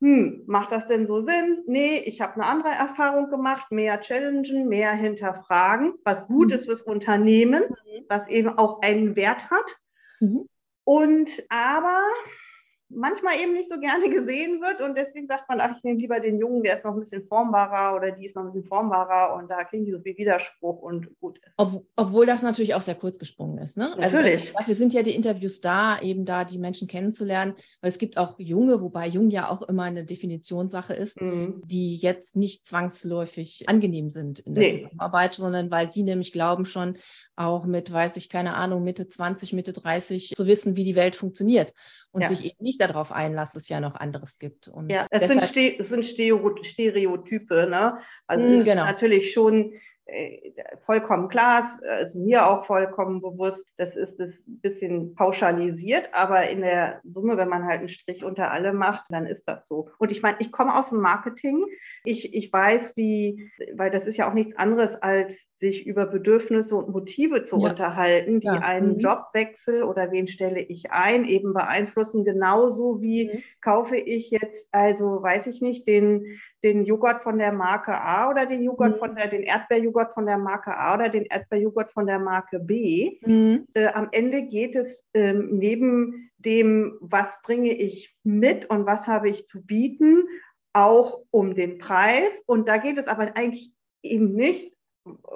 hm, 0.02 0.44
macht 0.48 0.72
das 0.72 0.88
denn 0.88 1.06
so 1.06 1.22
Sinn? 1.22 1.64
Nee, 1.68 2.00
ich 2.00 2.22
habe 2.22 2.36
eine 2.36 2.46
andere 2.46 2.70
Erfahrung 2.70 3.30
gemacht, 3.30 3.72
mehr 3.72 4.00
challengen, 4.02 4.68
mehr 4.68 4.94
hinterfragen, 4.94 5.94
was 6.06 6.26
gut 6.28 6.48
mhm. 6.48 6.54
ist 6.54 6.66
fürs 6.66 6.82
Unternehmen, 6.82 7.64
mhm. 7.64 8.06
was 8.08 8.28
eben 8.30 8.58
auch 8.58 8.82
einen 8.82 9.16
Wert 9.16 9.50
hat. 9.52 9.78
Mhm. 10.20 10.48
Und 10.86 11.30
aber 11.50 12.02
manchmal 12.90 13.40
eben 13.40 13.54
nicht 13.54 13.70
so 13.70 13.80
gerne 13.80 14.10
gesehen 14.10 14.62
wird 14.62 14.82
und 14.82 14.96
deswegen 14.96 15.28
sagt 15.28 15.48
man, 15.48 15.62
ach, 15.62 15.78
ich 15.78 15.84
nehme 15.84 16.00
lieber 16.00 16.20
den 16.20 16.40
Jungen, 16.40 16.64
der 16.64 16.78
ist 16.78 16.86
noch 16.86 16.94
ein 16.94 17.00
bisschen 17.00 17.26
formbarer 17.28 17.96
oder 17.96 18.12
die 18.12 18.26
ist 18.26 18.36
noch 18.36 18.44
ein 18.44 18.52
bisschen 18.52 18.68
formbarer 18.68 19.36
und 19.36 19.50
da 19.50 19.64
kriegen 19.64 19.86
die 19.86 19.92
so 19.92 20.00
viel 20.00 20.18
Widerspruch 20.18 20.82
und 20.82 21.08
gut 21.20 21.38
ist. 21.40 21.54
Ob, 21.58 21.86
obwohl 21.96 22.26
das 22.26 22.42
natürlich 22.42 22.74
auch 22.76 22.82
sehr 22.82 22.96
kurz 22.96 23.20
gesprungen 23.20 23.58
ist. 23.60 23.78
Ne? 23.78 23.94
Also 23.98 24.18
natürlich. 24.18 24.48
Also 24.48 24.54
dafür 24.58 24.76
sind 24.76 24.94
ja 24.94 25.04
die 25.04 25.16
Interviews 25.16 25.62
da, 25.62 26.00
eben 26.02 26.26
da 26.26 26.46
die 26.46 26.58
Menschen 26.58 26.88
kennenzulernen, 26.88 27.54
weil 27.82 27.92
es 27.92 27.98
gibt 27.98 28.18
auch 28.18 28.40
Junge, 28.40 28.82
wobei 28.82 29.08
Jung 29.08 29.30
ja 29.30 29.50
auch 29.50 29.62
immer 29.64 29.84
eine 29.84 30.04
Definitionssache 30.04 30.94
ist, 30.94 31.22
mhm. 31.22 31.62
die 31.66 31.96
jetzt 31.96 32.36
nicht 32.36 32.66
zwangsläufig 32.66 33.70
angenehm 33.70 34.10
sind 34.10 34.40
in 34.40 34.56
der 34.56 34.64
nee. 34.64 34.78
Zusammenarbeit, 34.78 35.34
sondern 35.36 35.72
weil 35.72 35.90
sie 35.90 36.04
nämlich 36.04 36.32
glauben 36.32 36.66
schon, 36.66 36.98
auch 37.36 37.66
mit, 37.66 37.92
weiß 37.92 38.18
ich, 38.18 38.30
keine 38.30 38.56
Ahnung, 38.56 38.84
Mitte 38.84 39.08
20, 39.08 39.54
Mitte 39.54 39.72
30 39.72 40.32
zu 40.36 40.46
wissen, 40.46 40.76
wie 40.76 40.84
die 40.84 40.96
Welt 40.96 41.16
funktioniert 41.16 41.74
und 42.12 42.22
ja. 42.22 42.30
sich 42.30 42.46
eben 42.46 42.64
nicht 42.64 42.82
darauf 42.82 43.12
einlassen, 43.12 43.40
dass 43.40 43.56
es 43.56 43.70
ja 43.70 43.80
noch 43.80 43.96
anderes 43.96 44.40
gibt. 44.40 44.68
Und 44.68 44.90
ja, 44.90 45.06
es 45.10 45.28
sind, 45.28 45.44
Ste 45.44 45.78
es 45.80 45.90
sind 45.90 46.06
Stereotype, 46.06 47.68
ne? 47.70 48.00
Also 48.28 48.48
mm, 48.48 48.64
genau. 48.64 48.86
natürlich 48.86 49.32
schon 49.32 49.74
äh, 50.06 50.52
vollkommen 50.86 51.28
klar, 51.28 51.70
ist 52.02 52.16
mir 52.16 52.48
auch 52.48 52.66
vollkommen 52.66 53.22
bewusst, 53.22 53.68
das 53.78 53.96
ist 53.96 54.20
es 54.20 54.40
ein 54.48 54.60
bisschen 54.62 55.16
pauschalisiert, 55.16 56.10
aber 56.14 56.50
in 56.50 56.62
der 56.62 57.00
Summe, 57.04 57.38
wenn 57.38 57.50
man 57.50 57.66
halt 57.66 57.80
einen 57.80 57.90
Strich 57.90 58.24
unter 58.24 58.52
alle 58.52 58.74
macht, 58.74 59.06
dann 59.10 59.28
ist 59.28 59.44
das 59.46 59.68
so. 59.68 59.90
Und 60.00 60.12
ich 60.12 60.22
meine, 60.22 60.38
ich 60.40 60.52
komme 60.52 60.76
aus 60.76 60.90
dem 60.90 61.02
Marketing, 61.02 61.64
ich, 62.10 62.34
ich 62.34 62.52
weiß, 62.52 62.98
wie, 62.98 63.52
weil 63.76 63.92
das 63.92 64.08
ist 64.08 64.18
ja 64.18 64.30
auch 64.30 64.34
nichts 64.34 64.58
anderes 64.58 64.96
als 64.96 65.48
sich 65.60 65.86
über 65.86 66.06
Bedürfnisse 66.06 66.76
und 66.76 66.90
Motive 66.90 67.44
zu 67.44 67.60
ja. 67.60 67.70
unterhalten, 67.70 68.40
die 68.40 68.48
ja. 68.48 68.60
einen 68.60 68.94
mhm. 68.94 69.00
Jobwechsel 69.00 69.84
oder 69.84 70.12
wen 70.12 70.28
stelle 70.28 70.62
ich 70.62 70.92
ein, 70.92 71.26
eben 71.26 71.54
beeinflussen, 71.54 72.24
genauso 72.24 73.02
wie 73.02 73.26
mhm. 73.26 73.44
kaufe 73.62 73.98
ich 73.98 74.32
jetzt, 74.32 74.70
also 74.72 75.22
weiß 75.22 75.48
ich 75.48 75.62
nicht, 75.62 75.88
den, 75.88 76.40
den 76.64 76.86
Joghurt 76.86 77.22
von 77.24 77.38
der 77.38 77.52
Marke 77.52 77.94
A 77.94 78.30
oder 78.30 78.46
den 78.46 78.64
Joghurt 78.64 78.96
mhm. 78.96 79.00
von 79.00 79.16
der, 79.16 79.28
den 79.28 79.44
Erdbeerjoghurt 79.44 80.14
von 80.14 80.26
der 80.26 80.38
Marke 80.38 80.76
A 80.76 80.96
oder 80.96 81.10
den 81.10 81.26
Erdbeerjoghurt 81.26 81.92
von 81.92 82.08
der 82.08 82.20
Marke 82.20 82.60
B. 82.60 83.20
Mhm. 83.26 83.66
Äh, 83.74 83.88
am 83.88 84.08
Ende 84.12 84.44
geht 84.44 84.76
es 84.76 85.06
ähm, 85.14 85.50
neben 85.52 86.32
dem, 86.38 86.98
was 87.02 87.42
bringe 87.42 87.74
ich 87.74 88.16
mit 88.24 88.70
und 88.70 88.86
was 88.86 89.08
habe 89.08 89.30
ich 89.30 89.46
zu 89.46 89.62
bieten, 89.66 90.24
auch 90.80 91.22
um 91.32 91.56
den 91.56 91.78
Preis. 91.78 92.32
Und 92.46 92.68
da 92.68 92.78
geht 92.78 92.98
es 92.98 93.08
aber 93.08 93.36
eigentlich 93.36 93.72
eben 94.02 94.34
nicht 94.34 94.74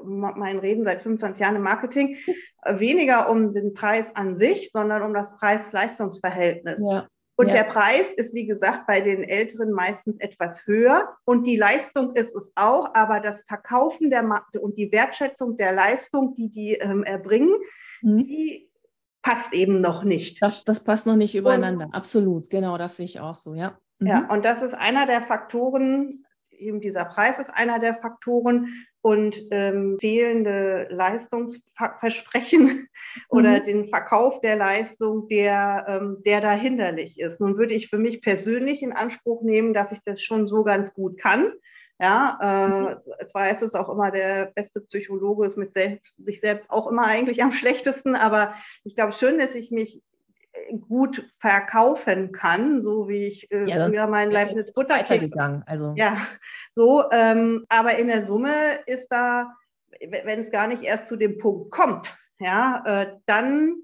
mein 0.04 0.60
Reden 0.60 0.84
seit 0.84 1.02
25 1.02 1.40
Jahren 1.40 1.56
im 1.56 1.64
Marketing, 1.64 2.18
weniger 2.66 3.30
um 3.30 3.54
den 3.54 3.74
Preis 3.74 4.16
an 4.16 4.36
sich, 4.36 4.72
sondern 4.72 5.02
um 5.02 5.14
das 5.14 5.36
Preis-Leistungs-Verhältnis. 5.38 6.82
Ja. 6.86 7.08
Und 7.36 7.48
ja. 7.48 7.54
der 7.54 7.64
Preis 7.64 8.14
ist, 8.14 8.36
wie 8.36 8.46
gesagt, 8.46 8.86
bei 8.86 9.02
den 9.02 9.24
Älteren 9.24 9.72
meistens 9.72 10.20
etwas 10.20 10.66
höher 10.68 11.16
und 11.26 11.46
die 11.46 11.58
Leistung 11.58 12.16
ist 12.16 12.36
es 12.36 12.52
auch, 12.54 12.94
aber 12.94 13.22
das 13.22 13.44
Verkaufen 13.46 14.12
der 14.12 14.22
Markt 14.22 14.56
und 14.56 14.78
die 14.78 14.92
Wertschätzung 14.92 15.58
der 15.58 15.74
Leistung, 15.74 16.36
die 16.36 16.50
die 16.50 16.74
ähm, 16.74 17.04
erbringen, 17.04 17.56
mhm. 18.04 18.18
die 18.18 18.70
passt 19.24 19.54
eben 19.54 19.82
noch 19.82 20.04
nicht. 20.04 20.44
Das, 20.44 20.64
das 20.64 20.84
passt 20.84 21.08
noch 21.08 21.16
nicht 21.16 21.34
übereinander, 21.34 21.86
und, 21.88 21.96
absolut, 21.96 22.52
genau, 22.52 22.78
das 22.78 22.98
sehe 22.98 23.06
ich 23.06 23.20
auch 23.20 23.36
so, 23.36 23.56
ja. 23.56 23.80
Mhm. 24.04 24.10
Ja, 24.10 24.28
und 24.30 24.44
das 24.44 24.62
ist 24.62 24.74
einer 24.74 25.06
der 25.06 25.22
Faktoren, 25.22 26.26
eben 26.52 26.82
dieser 26.82 27.06
Preis 27.06 27.40
ist 27.40 27.50
einer 27.50 27.80
der 27.80 27.96
Faktoren 27.96 28.86
und 29.02 29.36
ähm, 29.52 29.98
fehlende 30.00 30.88
Leistungsversprechen 30.90 32.88
oder 33.30 33.62
mhm. 33.62 33.66
den 33.66 33.90
Verkauf 33.90 34.40
der 34.42 34.56
Leistung, 34.56 35.28
der, 35.28 35.86
ähm, 35.88 36.18
der 36.26 36.42
da 36.42 36.52
hinderlich 36.52 37.20
ist. 37.20 37.40
Nun 37.40 37.58
würde 37.58 37.74
ich 37.74 37.90
für 37.90 37.98
mich 37.98 38.22
persönlich 38.22 38.82
in 38.82 38.94
Anspruch 38.94 39.42
nehmen, 39.44 39.74
dass 39.74 39.92
ich 39.92 40.00
das 40.06 40.22
schon 40.22 40.48
so 40.48 40.64
ganz 40.64 40.94
gut 40.94 41.20
kann. 41.20 41.52
Ja, 42.00 42.38
äh, 42.42 42.68
mhm. 42.68 43.28
zwar 43.28 43.50
ist 43.52 43.62
es 43.62 43.76
auch 43.76 43.90
immer 43.90 44.12
der 44.12 44.52
beste 44.56 44.82
Psychologe, 44.82 45.46
ist 45.46 45.58
mit 45.58 45.74
selbst, 45.74 46.16
sich 46.26 46.40
selbst 46.40 46.70
auch 46.70 46.90
immer 46.90 47.06
eigentlich 47.06 47.44
am 47.44 47.52
schlechtesten, 47.52 48.16
aber 48.16 48.56
ich 48.84 48.96
glaube 48.96 49.14
schön, 49.14 49.40
dass 49.40 49.56
ich 49.56 49.72
mich 49.72 50.02
gut 50.88 51.30
verkaufen 51.40 52.32
kann, 52.32 52.82
so 52.82 53.08
wie 53.08 53.24
ich 53.24 53.52
äh, 53.52 53.66
ja, 53.66 53.88
früher 53.88 54.08
meinen 54.08 54.32
Leibniz 54.32 54.74
Butter 54.74 54.96
weitergegangen. 54.96 55.64
Also. 55.66 55.94
Ja, 55.96 56.28
so. 56.76 57.10
Ähm, 57.12 57.66
aber 57.70 57.98
in 57.98 58.08
der 58.08 58.24
Summe 58.24 58.80
ist 58.86 59.08
da, 59.10 59.54
wenn 60.00 60.40
es 60.40 60.52
gar 60.52 60.68
nicht 60.68 60.84
erst 60.84 61.08
zu 61.08 61.16
dem 61.16 61.38
Punkt 61.38 61.72
kommt, 61.72 62.16
ja, 62.40 62.84
äh, 62.86 63.18
dann 63.26 63.76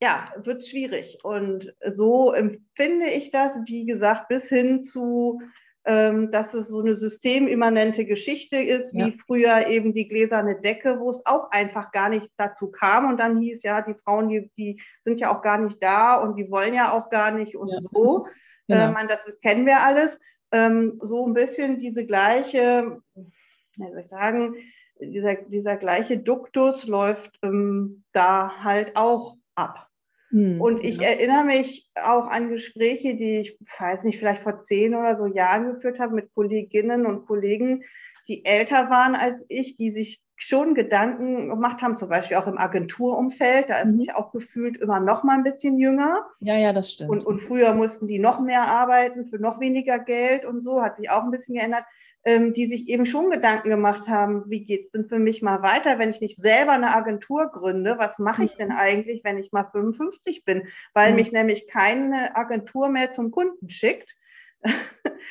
ja, 0.00 0.32
wird 0.36 0.58
es 0.58 0.68
schwierig. 0.68 1.20
Und 1.22 1.72
so 1.88 2.32
empfinde 2.32 3.06
ich 3.06 3.30
das, 3.30 3.56
wie 3.66 3.86
gesagt, 3.86 4.28
bis 4.28 4.48
hin 4.48 4.82
zu 4.82 5.40
dass 5.84 6.54
es 6.54 6.68
so 6.68 6.80
eine 6.80 6.94
systemimmanente 6.94 8.04
Geschichte 8.04 8.56
ist, 8.56 8.94
wie 8.94 9.10
ja. 9.10 9.14
früher 9.26 9.66
eben 9.66 9.92
die 9.92 10.06
gläserne 10.06 10.60
Decke, 10.60 11.00
wo 11.00 11.10
es 11.10 11.26
auch 11.26 11.50
einfach 11.50 11.90
gar 11.90 12.08
nicht 12.08 12.30
dazu 12.36 12.70
kam. 12.70 13.08
Und 13.08 13.18
dann 13.18 13.40
hieß 13.40 13.64
ja, 13.64 13.82
die 13.82 13.94
Frauen, 13.94 14.28
die, 14.28 14.50
die 14.56 14.80
sind 15.04 15.18
ja 15.18 15.36
auch 15.36 15.42
gar 15.42 15.58
nicht 15.58 15.82
da 15.82 16.14
und 16.16 16.36
die 16.36 16.50
wollen 16.52 16.74
ja 16.74 16.92
auch 16.92 17.10
gar 17.10 17.32
nicht 17.32 17.56
und 17.56 17.68
ja. 17.68 17.80
so. 17.80 18.28
Genau. 18.68 18.90
Äh, 18.90 18.92
man, 18.92 19.08
das 19.08 19.26
kennen 19.42 19.66
wir 19.66 19.80
alles. 19.82 20.20
Ähm, 20.52 21.00
so 21.02 21.26
ein 21.26 21.34
bisschen 21.34 21.78
diese 21.78 22.06
gleiche, 22.06 23.00
wie 23.14 23.88
soll 23.90 24.00
ich 24.00 24.08
sagen, 24.08 24.54
dieser, 25.00 25.34
dieser 25.34 25.76
gleiche 25.76 26.18
Duktus 26.18 26.86
läuft 26.86 27.38
ähm, 27.42 28.04
da 28.12 28.62
halt 28.62 28.96
auch 28.96 29.36
ab. 29.54 29.88
Hm, 30.32 30.60
und 30.60 30.82
ich 30.82 30.96
ja. 30.96 31.08
erinnere 31.08 31.44
mich 31.44 31.88
auch 31.94 32.26
an 32.26 32.48
Gespräche, 32.48 33.14
die 33.14 33.38
ich, 33.40 33.58
weiß 33.78 34.04
nicht, 34.04 34.18
vielleicht 34.18 34.42
vor 34.42 34.62
zehn 34.62 34.94
oder 34.94 35.16
so 35.16 35.26
Jahren 35.26 35.74
geführt 35.74 35.98
habe 35.98 36.14
mit 36.14 36.34
Kolleginnen 36.34 37.06
und 37.06 37.26
Kollegen, 37.26 37.84
die 38.28 38.44
älter 38.44 38.88
waren 38.88 39.14
als 39.14 39.36
ich, 39.48 39.76
die 39.76 39.90
sich 39.90 40.22
schon 40.36 40.74
Gedanken 40.74 41.50
gemacht 41.50 41.82
haben, 41.82 41.96
zum 41.96 42.08
Beispiel 42.08 42.36
auch 42.36 42.46
im 42.46 42.58
Agenturumfeld. 42.58 43.70
Da 43.70 43.80
ist 43.80 43.92
mhm. 43.92 43.98
es 43.98 44.06
ja 44.06 44.16
auch 44.16 44.32
gefühlt 44.32 44.76
immer 44.78 44.98
noch 44.98 45.22
mal 45.22 45.36
ein 45.36 45.44
bisschen 45.44 45.78
jünger. 45.78 46.26
Ja, 46.40 46.56
ja, 46.56 46.72
das 46.72 46.92
stimmt. 46.92 47.10
Und, 47.10 47.24
und 47.24 47.40
früher 47.42 47.74
mussten 47.74 48.06
die 48.06 48.18
noch 48.18 48.40
mehr 48.40 48.62
arbeiten 48.62 49.26
für 49.26 49.38
noch 49.38 49.60
weniger 49.60 49.98
Geld 49.98 50.44
und 50.44 50.60
so, 50.60 50.82
hat 50.82 50.96
sich 50.96 51.10
auch 51.10 51.22
ein 51.22 51.30
bisschen 51.30 51.54
geändert 51.54 51.84
ähm, 52.24 52.52
die 52.52 52.68
sich 52.68 52.88
eben 52.88 53.04
schon 53.04 53.30
Gedanken 53.30 53.68
gemacht 53.68 54.08
haben, 54.08 54.44
wie 54.46 54.64
geht 54.64 54.86
es 54.86 54.92
denn 54.92 55.08
für 55.08 55.18
mich 55.18 55.42
mal 55.42 55.62
weiter, 55.62 55.98
wenn 55.98 56.10
ich 56.10 56.20
nicht 56.20 56.38
selber 56.38 56.72
eine 56.72 56.94
Agentur 56.94 57.50
gründe, 57.50 57.96
was 57.98 58.18
mache 58.18 58.44
ich 58.44 58.54
denn 58.54 58.70
eigentlich, 58.70 59.24
wenn 59.24 59.38
ich 59.38 59.52
mal 59.52 59.68
55 59.70 60.44
bin, 60.44 60.68
weil 60.94 61.10
mhm. 61.10 61.16
mich 61.16 61.32
nämlich 61.32 61.66
keine 61.68 62.36
Agentur 62.36 62.88
mehr 62.88 63.12
zum 63.12 63.30
Kunden 63.30 63.70
schickt. 63.70 64.16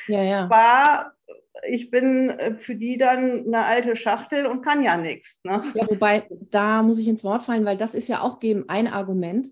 Ja, 0.08 0.22
ja. 0.22 0.50
War, 0.50 1.12
ich 1.68 1.90
bin 1.90 2.30
äh, 2.30 2.54
für 2.56 2.74
die 2.74 2.98
dann 2.98 3.46
eine 3.46 3.64
alte 3.64 3.94
Schachtel 3.94 4.46
und 4.46 4.62
kann 4.62 4.82
ja 4.82 4.96
nichts. 4.96 5.38
Ne? 5.44 5.70
Ja, 5.74 5.88
wobei, 5.88 6.26
da 6.30 6.82
muss 6.82 6.98
ich 6.98 7.06
ins 7.08 7.24
Wort 7.24 7.42
fallen, 7.42 7.64
weil 7.64 7.76
das 7.76 7.94
ist 7.94 8.08
ja 8.08 8.20
auch 8.22 8.42
eben 8.42 8.68
ein 8.68 8.88
Argument 8.88 9.48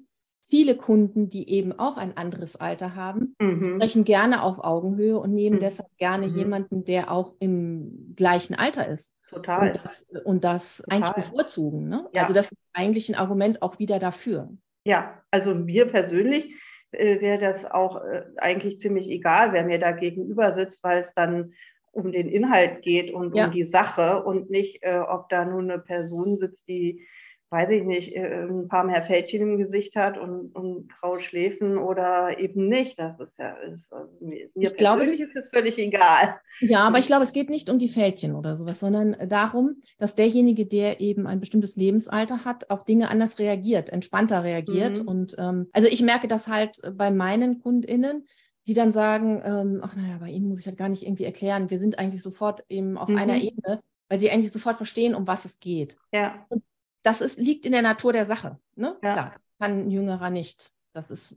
viele 0.50 0.76
Kunden, 0.76 1.30
die 1.30 1.48
eben 1.48 1.78
auch 1.78 1.96
ein 1.96 2.16
anderes 2.16 2.56
Alter 2.56 2.96
haben, 2.96 3.36
mhm. 3.40 3.76
sprechen 3.76 4.04
gerne 4.04 4.42
auf 4.42 4.58
Augenhöhe 4.58 5.18
und 5.18 5.32
nehmen 5.32 5.56
mhm. 5.56 5.60
deshalb 5.60 5.88
gerne 5.96 6.26
mhm. 6.26 6.36
jemanden, 6.36 6.84
der 6.84 7.10
auch 7.10 7.34
im 7.38 8.14
gleichen 8.16 8.54
Alter 8.54 8.88
ist. 8.88 9.14
Total. 9.30 9.68
Und 9.68 9.76
das, 9.76 10.06
und 10.24 10.44
das 10.44 10.76
Total. 10.78 10.96
eigentlich 10.96 11.14
bevorzugen. 11.14 11.88
Ne? 11.88 12.08
Ja. 12.12 12.22
Also 12.22 12.34
das 12.34 12.50
ist 12.50 12.58
eigentlich 12.72 13.08
ein 13.08 13.14
Argument 13.14 13.62
auch 13.62 13.78
wieder 13.78 14.00
dafür. 14.00 14.50
Ja, 14.84 15.22
also 15.30 15.54
mir 15.54 15.86
persönlich 15.86 16.54
äh, 16.90 17.20
wäre 17.20 17.38
das 17.38 17.64
auch 17.64 18.02
äh, 18.04 18.24
eigentlich 18.36 18.80
ziemlich 18.80 19.08
egal, 19.08 19.52
wer 19.52 19.64
mir 19.64 19.78
da 19.78 19.92
gegenüber 19.92 20.54
sitzt, 20.54 20.82
weil 20.82 21.00
es 21.00 21.14
dann 21.14 21.52
um 21.92 22.10
den 22.10 22.28
Inhalt 22.28 22.82
geht 22.82 23.12
und 23.12 23.36
ja. 23.36 23.46
um 23.46 23.52
die 23.52 23.64
Sache 23.64 24.22
und 24.24 24.50
nicht, 24.50 24.82
äh, 24.82 24.98
ob 24.98 25.28
da 25.28 25.44
nur 25.44 25.60
eine 25.60 25.78
Person 25.78 26.38
sitzt, 26.38 26.68
die 26.68 27.06
weiß 27.50 27.70
ich 27.70 27.82
nicht, 27.82 28.14
äh, 28.14 28.44
ein 28.44 28.68
paar 28.68 28.84
mehr 28.84 29.04
Fältchen 29.04 29.42
im 29.42 29.58
Gesicht 29.58 29.96
hat 29.96 30.16
und, 30.16 30.54
und 30.54 30.88
graue 30.88 31.20
Schläfen 31.20 31.78
oder 31.78 32.38
eben 32.38 32.68
nicht. 32.68 32.98
Das 32.98 33.18
ist 33.18 33.36
ja, 33.38 33.54
ist, 33.54 33.92
also 33.92 34.08
mir, 34.20 34.48
ich 34.54 34.76
glaube, 34.76 35.02
es, 35.02 35.10
ist 35.10 35.34
es 35.34 35.48
völlig 35.48 35.76
egal. 35.76 36.36
Ja, 36.60 36.86
aber 36.86 36.98
ich 36.98 37.06
glaube, 37.06 37.24
es 37.24 37.32
geht 37.32 37.50
nicht 37.50 37.68
um 37.68 37.78
die 37.78 37.88
Fältchen 37.88 38.36
oder 38.36 38.54
sowas, 38.54 38.78
sondern 38.78 39.16
darum, 39.28 39.80
dass 39.98 40.14
derjenige, 40.14 40.64
der 40.64 41.00
eben 41.00 41.26
ein 41.26 41.40
bestimmtes 41.40 41.74
Lebensalter 41.74 42.44
hat, 42.44 42.70
auf 42.70 42.84
Dinge 42.84 43.10
anders 43.10 43.40
reagiert, 43.40 43.90
entspannter 43.90 44.44
reagiert. 44.44 45.02
Mhm. 45.02 45.08
Und 45.08 45.36
ähm, 45.38 45.68
also 45.72 45.88
ich 45.88 46.02
merke 46.02 46.28
das 46.28 46.46
halt 46.46 46.80
bei 46.96 47.10
meinen 47.10 47.60
KundInnen, 47.60 48.26
die 48.68 48.74
dann 48.74 48.92
sagen, 48.92 49.42
ähm, 49.44 49.80
ach 49.82 49.96
naja, 49.96 50.18
bei 50.20 50.28
Ihnen 50.28 50.46
muss 50.46 50.60
ich 50.60 50.66
halt 50.66 50.76
gar 50.76 50.88
nicht 50.88 51.02
irgendwie 51.02 51.24
erklären, 51.24 51.70
wir 51.70 51.80
sind 51.80 51.98
eigentlich 51.98 52.22
sofort 52.22 52.64
eben 52.68 52.96
auf 52.96 53.08
mhm. 53.08 53.18
einer 53.18 53.36
Ebene, 53.36 53.80
weil 54.08 54.20
sie 54.20 54.30
eigentlich 54.30 54.52
sofort 54.52 54.76
verstehen, 54.76 55.16
um 55.16 55.26
was 55.26 55.44
es 55.44 55.58
geht. 55.58 55.96
Ja. 56.12 56.46
Und 56.48 56.62
das 57.02 57.20
ist, 57.20 57.38
liegt 57.38 57.66
in 57.66 57.72
der 57.72 57.82
Natur 57.82 58.12
der 58.12 58.24
Sache. 58.24 58.58
Ne? 58.74 58.96
Ja. 59.02 59.12
Klar, 59.12 59.34
kann 59.58 59.86
ein 59.86 59.90
Jüngerer 59.90 60.30
nicht. 60.30 60.72
Das 60.92 61.10
ist, 61.10 61.36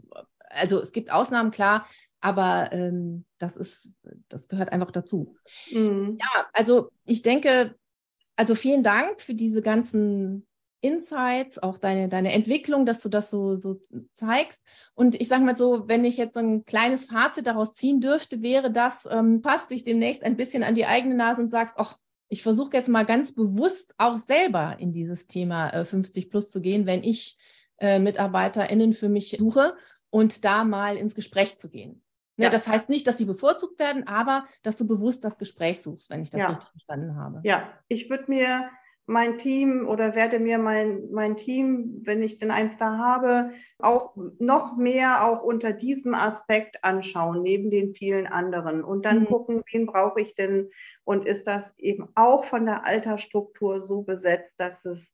also 0.50 0.80
es 0.80 0.92
gibt 0.92 1.12
Ausnahmen, 1.12 1.52
klar, 1.52 1.88
aber 2.22 2.72
ähm, 2.72 3.26
das 3.38 3.58
ist, 3.58 3.96
das 4.30 4.48
gehört 4.48 4.72
einfach 4.72 4.92
dazu. 4.92 5.36
Mhm. 5.72 6.18
Ja, 6.20 6.48
also 6.54 6.90
ich 7.06 7.22
denke, 7.22 7.76
also 8.36 8.56
vielen 8.56 8.84
Dank 8.84 9.22
für 9.22 9.34
diese 9.34 9.62
ganzen 9.62 10.48
Insights, 10.84 11.60
auch 11.60 11.78
deine, 11.78 12.10
deine 12.10 12.34
Entwicklung, 12.34 12.86
dass 12.86 13.02
du 13.02 13.08
das 13.08 13.30
so, 13.30 13.56
so 13.56 13.80
zeigst. 14.12 14.64
Und 14.96 15.20
ich 15.20 15.30
sage 15.30 15.44
mal 15.46 15.56
so, 15.56 15.88
wenn 15.88 16.04
ich 16.04 16.18
jetzt 16.18 16.34
so 16.34 16.42
ein 16.42 16.66
kleines 16.66 17.06
Fazit 17.06 17.48
daraus 17.48 17.74
ziehen 17.74 18.02
dürfte, 18.02 18.42
wäre 18.42 18.70
das, 18.70 19.08
ähm, 19.10 19.42
passt 19.42 19.72
dich 19.72 19.86
demnächst 19.86 20.24
ein 20.24 20.36
bisschen 20.36 20.62
an 20.62 20.76
die 20.76 20.86
eigene 20.86 21.16
Nase 21.16 21.42
und 21.42 21.50
sagst, 21.50 21.76
ach, 21.78 21.98
ich 22.34 22.42
versuche 22.42 22.76
jetzt 22.76 22.90
mal 22.90 23.06
ganz 23.06 23.32
bewusst 23.32 23.94
auch 24.00 24.18
selber 24.18 24.78
in 24.80 24.92
dieses 24.92 25.28
Thema 25.28 25.70
äh, 25.70 25.86
50 25.86 26.32
plus 26.32 26.50
zu 26.50 26.62
gehen, 26.62 26.88
wenn 26.88 27.04
ich 27.04 27.38
äh, 27.78 28.00
MitarbeiterInnen 28.00 28.94
für 28.94 29.08
mich 29.08 29.36
suche 29.38 29.76
und 30.10 30.44
da 30.44 30.64
mal 30.64 30.98
ins 30.98 31.14
Gespräch 31.14 31.58
zu 31.58 31.70
gehen. 31.70 32.02
Ne, 32.38 32.46
ja. 32.46 32.50
Das 32.50 32.68
heißt 32.68 32.90
nicht, 32.90 33.06
dass 33.06 33.20
sie 33.20 33.26
bevorzugt 33.26 33.78
werden, 33.78 34.08
aber 34.08 34.48
dass 34.64 34.78
du 34.78 34.88
bewusst 34.88 35.24
das 35.24 35.38
Gespräch 35.38 35.84
suchst, 35.84 36.10
wenn 36.10 36.24
ich 36.24 36.32
das 36.32 36.42
ja. 36.42 36.48
richtig 36.48 36.72
verstanden 36.72 37.16
habe. 37.18 37.40
Ja, 37.44 37.72
ich 37.88 38.10
würde 38.10 38.26
mir 38.28 38.68
mein 39.06 39.38
Team 39.38 39.88
oder 39.88 40.16
werde 40.16 40.40
mir 40.40 40.58
mein, 40.58 41.12
mein 41.12 41.36
Team, 41.36 42.02
wenn 42.04 42.24
ich 42.24 42.38
denn 42.38 42.52
eins 42.52 42.78
da 42.78 42.98
habe, 42.98 43.52
auch 43.80 44.16
noch 44.40 44.78
mehr 44.78 45.26
auch 45.26 45.42
unter 45.42 45.74
diesem 45.74 46.16
Aspekt 46.16 46.84
anschauen, 46.84 47.42
neben 47.42 47.70
den 47.70 47.94
vielen 47.94 48.28
anderen. 48.28 48.84
Und 48.84 49.04
dann 49.06 49.22
mhm. 49.22 49.26
gucken, 49.26 49.64
wen 49.72 49.86
brauche 49.86 50.22
ich 50.22 50.36
denn 50.36 50.70
und 51.04 51.26
ist 51.26 51.46
das 51.48 51.78
eben 51.78 52.08
auch 52.16 52.46
von 52.46 52.66
der 52.66 52.86
Altersstruktur 52.86 53.82
so 53.82 54.04
besetzt, 54.04 54.54
dass 54.58 54.86
es 54.86 55.12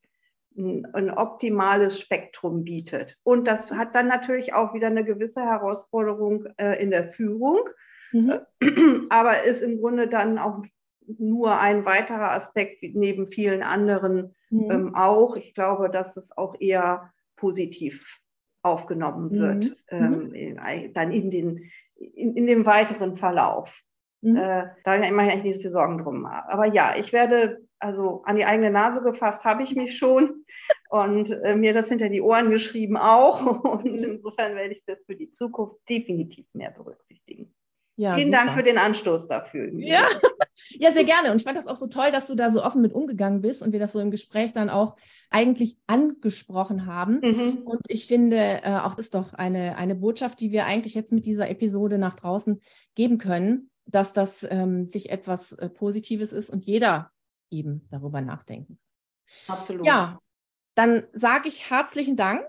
ein, 0.56 0.86
ein 0.94 1.10
optimales 1.10 2.00
Spektrum 2.00 2.64
bietet. 2.64 3.18
Und 3.24 3.48
das 3.48 3.72
hat 3.72 3.96
dann 3.96 4.08
natürlich 4.08 4.54
auch 4.54 4.74
wieder 4.76 4.88
eine 4.88 5.04
gewisse 5.04 5.42
Herausforderung 5.42 6.46
äh, 6.58 6.82
in 6.82 6.92
der 6.92 7.12
Führung. 7.12 7.60
Mhm. 8.12 8.40
aber 9.10 9.44
ist 9.44 9.62
im 9.62 9.80
Grunde 9.80 10.08
dann 10.08 10.38
auch 10.38 10.64
nur 11.18 11.60
ein 11.60 11.86
weiterer 11.86 12.32
Aspekt 12.32 12.84
neben 12.84 13.32
vielen 13.32 13.64
anderen 13.64 14.36
mhm. 14.50 14.72
ähm, 14.72 14.96
auch. 14.96 15.36
Ich 15.36 15.54
glaube, 15.54 15.90
dass 15.90 16.16
es 16.18 16.38
auch 16.38 16.56
eher 16.60 17.12
positiv 17.36 18.20
aufgenommen 18.62 19.32
mhm. 19.32 19.40
wird, 19.40 19.64
mhm. 19.92 20.34
ähm, 20.34 20.34
in, 20.34 20.94
dann 20.94 21.12
in, 21.12 21.32
den, 21.32 21.72
in, 21.96 22.36
in 22.36 22.46
dem 22.46 22.66
weiteren 22.66 23.18
Verlauf. 23.18 23.74
Mhm. 24.22 24.36
Äh, 24.36 24.68
da 24.84 24.98
mache 24.98 25.28
ich 25.28 25.34
eigentlich 25.34 25.44
nicht 25.44 25.56
so 25.56 25.62
viel 25.62 25.72
Sorgen 25.72 26.00
drum. 26.00 26.26
Aber 26.26 26.66
ja, 26.66 26.96
ich 26.98 27.14
werde, 27.14 27.62
also 27.80 28.22
an 28.26 28.36
die 28.36 28.46
eigene 28.46 28.70
Nase 28.70 29.02
gefasst 29.02 29.46
habe 29.46 29.64
ich 29.64 29.76
mich 29.76 29.98
schon 29.98 30.46
und 30.90 31.32
äh, 31.32 31.56
mir 31.56 31.74
das 31.74 31.88
hinter 31.88 32.10
die 32.10 32.22
Ohren 32.22 32.50
geschrieben 32.50 32.98
auch. 32.98 33.64
Und 33.64 33.86
insofern 33.86 34.56
werde 34.56 34.74
ich 34.74 34.84
das 34.86 35.00
für 35.06 35.16
die 35.16 35.32
Zukunft 35.36 35.78
definitiv 35.90 36.46
mehr 36.54 36.72
berücksichtigen. 36.72 37.54
Ja, 37.96 38.16
Vielen 38.16 38.28
super. 38.28 38.38
Dank 38.38 38.58
für 38.58 38.64
den 38.64 38.78
Anstoß 38.78 39.28
dafür. 39.28 39.70
Ja, 39.74 40.04
Ja, 40.70 40.92
sehr 40.92 41.04
gerne. 41.04 41.32
Und 41.32 41.38
ich 41.38 41.44
fand 41.44 41.58
das 41.58 41.68
auch 41.68 41.76
so 41.76 41.88
toll, 41.88 42.12
dass 42.12 42.28
du 42.28 42.36
da 42.36 42.52
so 42.52 42.64
offen 42.64 42.82
mit 42.82 42.94
umgegangen 42.94 43.42
bist 43.42 43.62
und 43.62 43.72
wir 43.72 43.80
das 43.80 43.92
so 43.92 44.00
im 44.00 44.12
Gespräch 44.12 44.54
dann 44.54 44.70
auch 44.70 44.96
eigentlich 45.30 45.78
angesprochen 45.88 46.86
haben. 46.86 47.20
Mhm. 47.22 47.58
Und 47.66 47.82
ich 47.88 48.06
finde, 48.06 48.62
äh, 48.64 48.80
auch 48.80 48.96
das 48.96 49.06
ist 49.06 49.16
doch 49.16 49.34
eine, 49.34 49.78
eine 49.78 49.96
Botschaft, 49.96 50.40
die 50.40 50.52
wir 50.52 50.66
eigentlich 50.66 50.94
jetzt 50.94 51.12
mit 51.12 51.26
dieser 51.26 51.50
Episode 51.50 51.98
nach 51.98 52.16
draußen 52.16 52.62
geben 52.96 53.18
können, 53.18 53.70
dass 53.86 54.14
das 54.14 54.46
ähm, 54.50 54.86
wirklich 54.88 55.10
etwas 55.10 55.54
äh, 55.54 55.70
Positives 55.70 56.34
ist 56.34 56.50
und 56.50 56.66
jeder 56.66 57.12
eben 57.50 57.88
darüber 57.90 58.22
nachdenken. 58.22 58.80
Absolut. 59.48 59.86
Ja, 59.86 60.20
dann 60.76 61.04
sage 61.14 61.50
ich 61.50 61.70
herzlichen 61.70 62.16
Dank. 62.16 62.46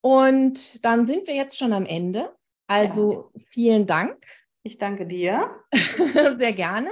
Und 0.00 0.84
dann 0.84 1.06
sind 1.06 1.26
wir 1.26 1.34
jetzt 1.34 1.58
schon 1.58 1.72
am 1.72 1.86
Ende. 1.86 2.30
Also 2.66 3.30
ja. 3.34 3.40
vielen 3.42 3.86
Dank. 3.86 4.26
Ich 4.66 4.78
danke 4.78 5.06
dir. 5.06 5.50
Sehr 6.38 6.52
gerne. 6.54 6.90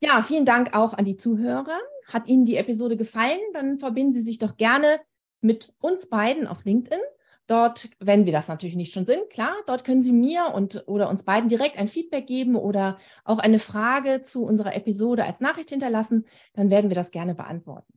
Ja, 0.00 0.22
vielen 0.22 0.44
Dank 0.44 0.76
auch 0.76 0.92
an 0.92 1.06
die 1.06 1.16
Zuhörer. 1.16 1.80
Hat 2.06 2.28
Ihnen 2.28 2.44
die 2.44 2.56
Episode 2.56 2.98
gefallen? 2.98 3.40
Dann 3.54 3.78
verbinden 3.78 4.12
Sie 4.12 4.20
sich 4.20 4.38
doch 4.38 4.58
gerne 4.58 5.00
mit 5.40 5.74
uns 5.80 6.08
beiden 6.08 6.46
auf 6.46 6.64
LinkedIn. 6.64 7.00
Dort, 7.46 7.88
wenn 7.98 8.26
wir 8.26 8.32
das 8.32 8.48
natürlich 8.48 8.76
nicht 8.76 8.92
schon 8.92 9.06
sind, 9.06 9.30
klar, 9.30 9.54
dort 9.66 9.84
können 9.84 10.02
Sie 10.02 10.12
mir 10.12 10.52
und 10.54 10.84
oder 10.86 11.08
uns 11.08 11.22
beiden 11.22 11.48
direkt 11.48 11.78
ein 11.78 11.88
Feedback 11.88 12.26
geben 12.26 12.56
oder 12.56 12.98
auch 13.24 13.38
eine 13.38 13.58
Frage 13.58 14.20
zu 14.20 14.44
unserer 14.44 14.76
Episode 14.76 15.24
als 15.24 15.40
Nachricht 15.40 15.70
hinterlassen. 15.70 16.26
Dann 16.52 16.70
werden 16.70 16.90
wir 16.90 16.94
das 16.94 17.10
gerne 17.10 17.34
beantworten. 17.34 17.94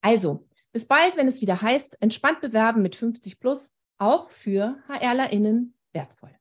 Also, 0.00 0.48
bis 0.72 0.84
bald, 0.84 1.16
wenn 1.16 1.28
es 1.28 1.40
wieder 1.40 1.62
heißt, 1.62 1.96
entspannt 2.00 2.40
bewerben 2.40 2.82
mit 2.82 2.96
50 2.96 3.38
plus, 3.38 3.70
auch 3.98 4.32
für 4.32 4.82
HRlerInnen 4.88 5.74
wertvoll. 5.92 6.37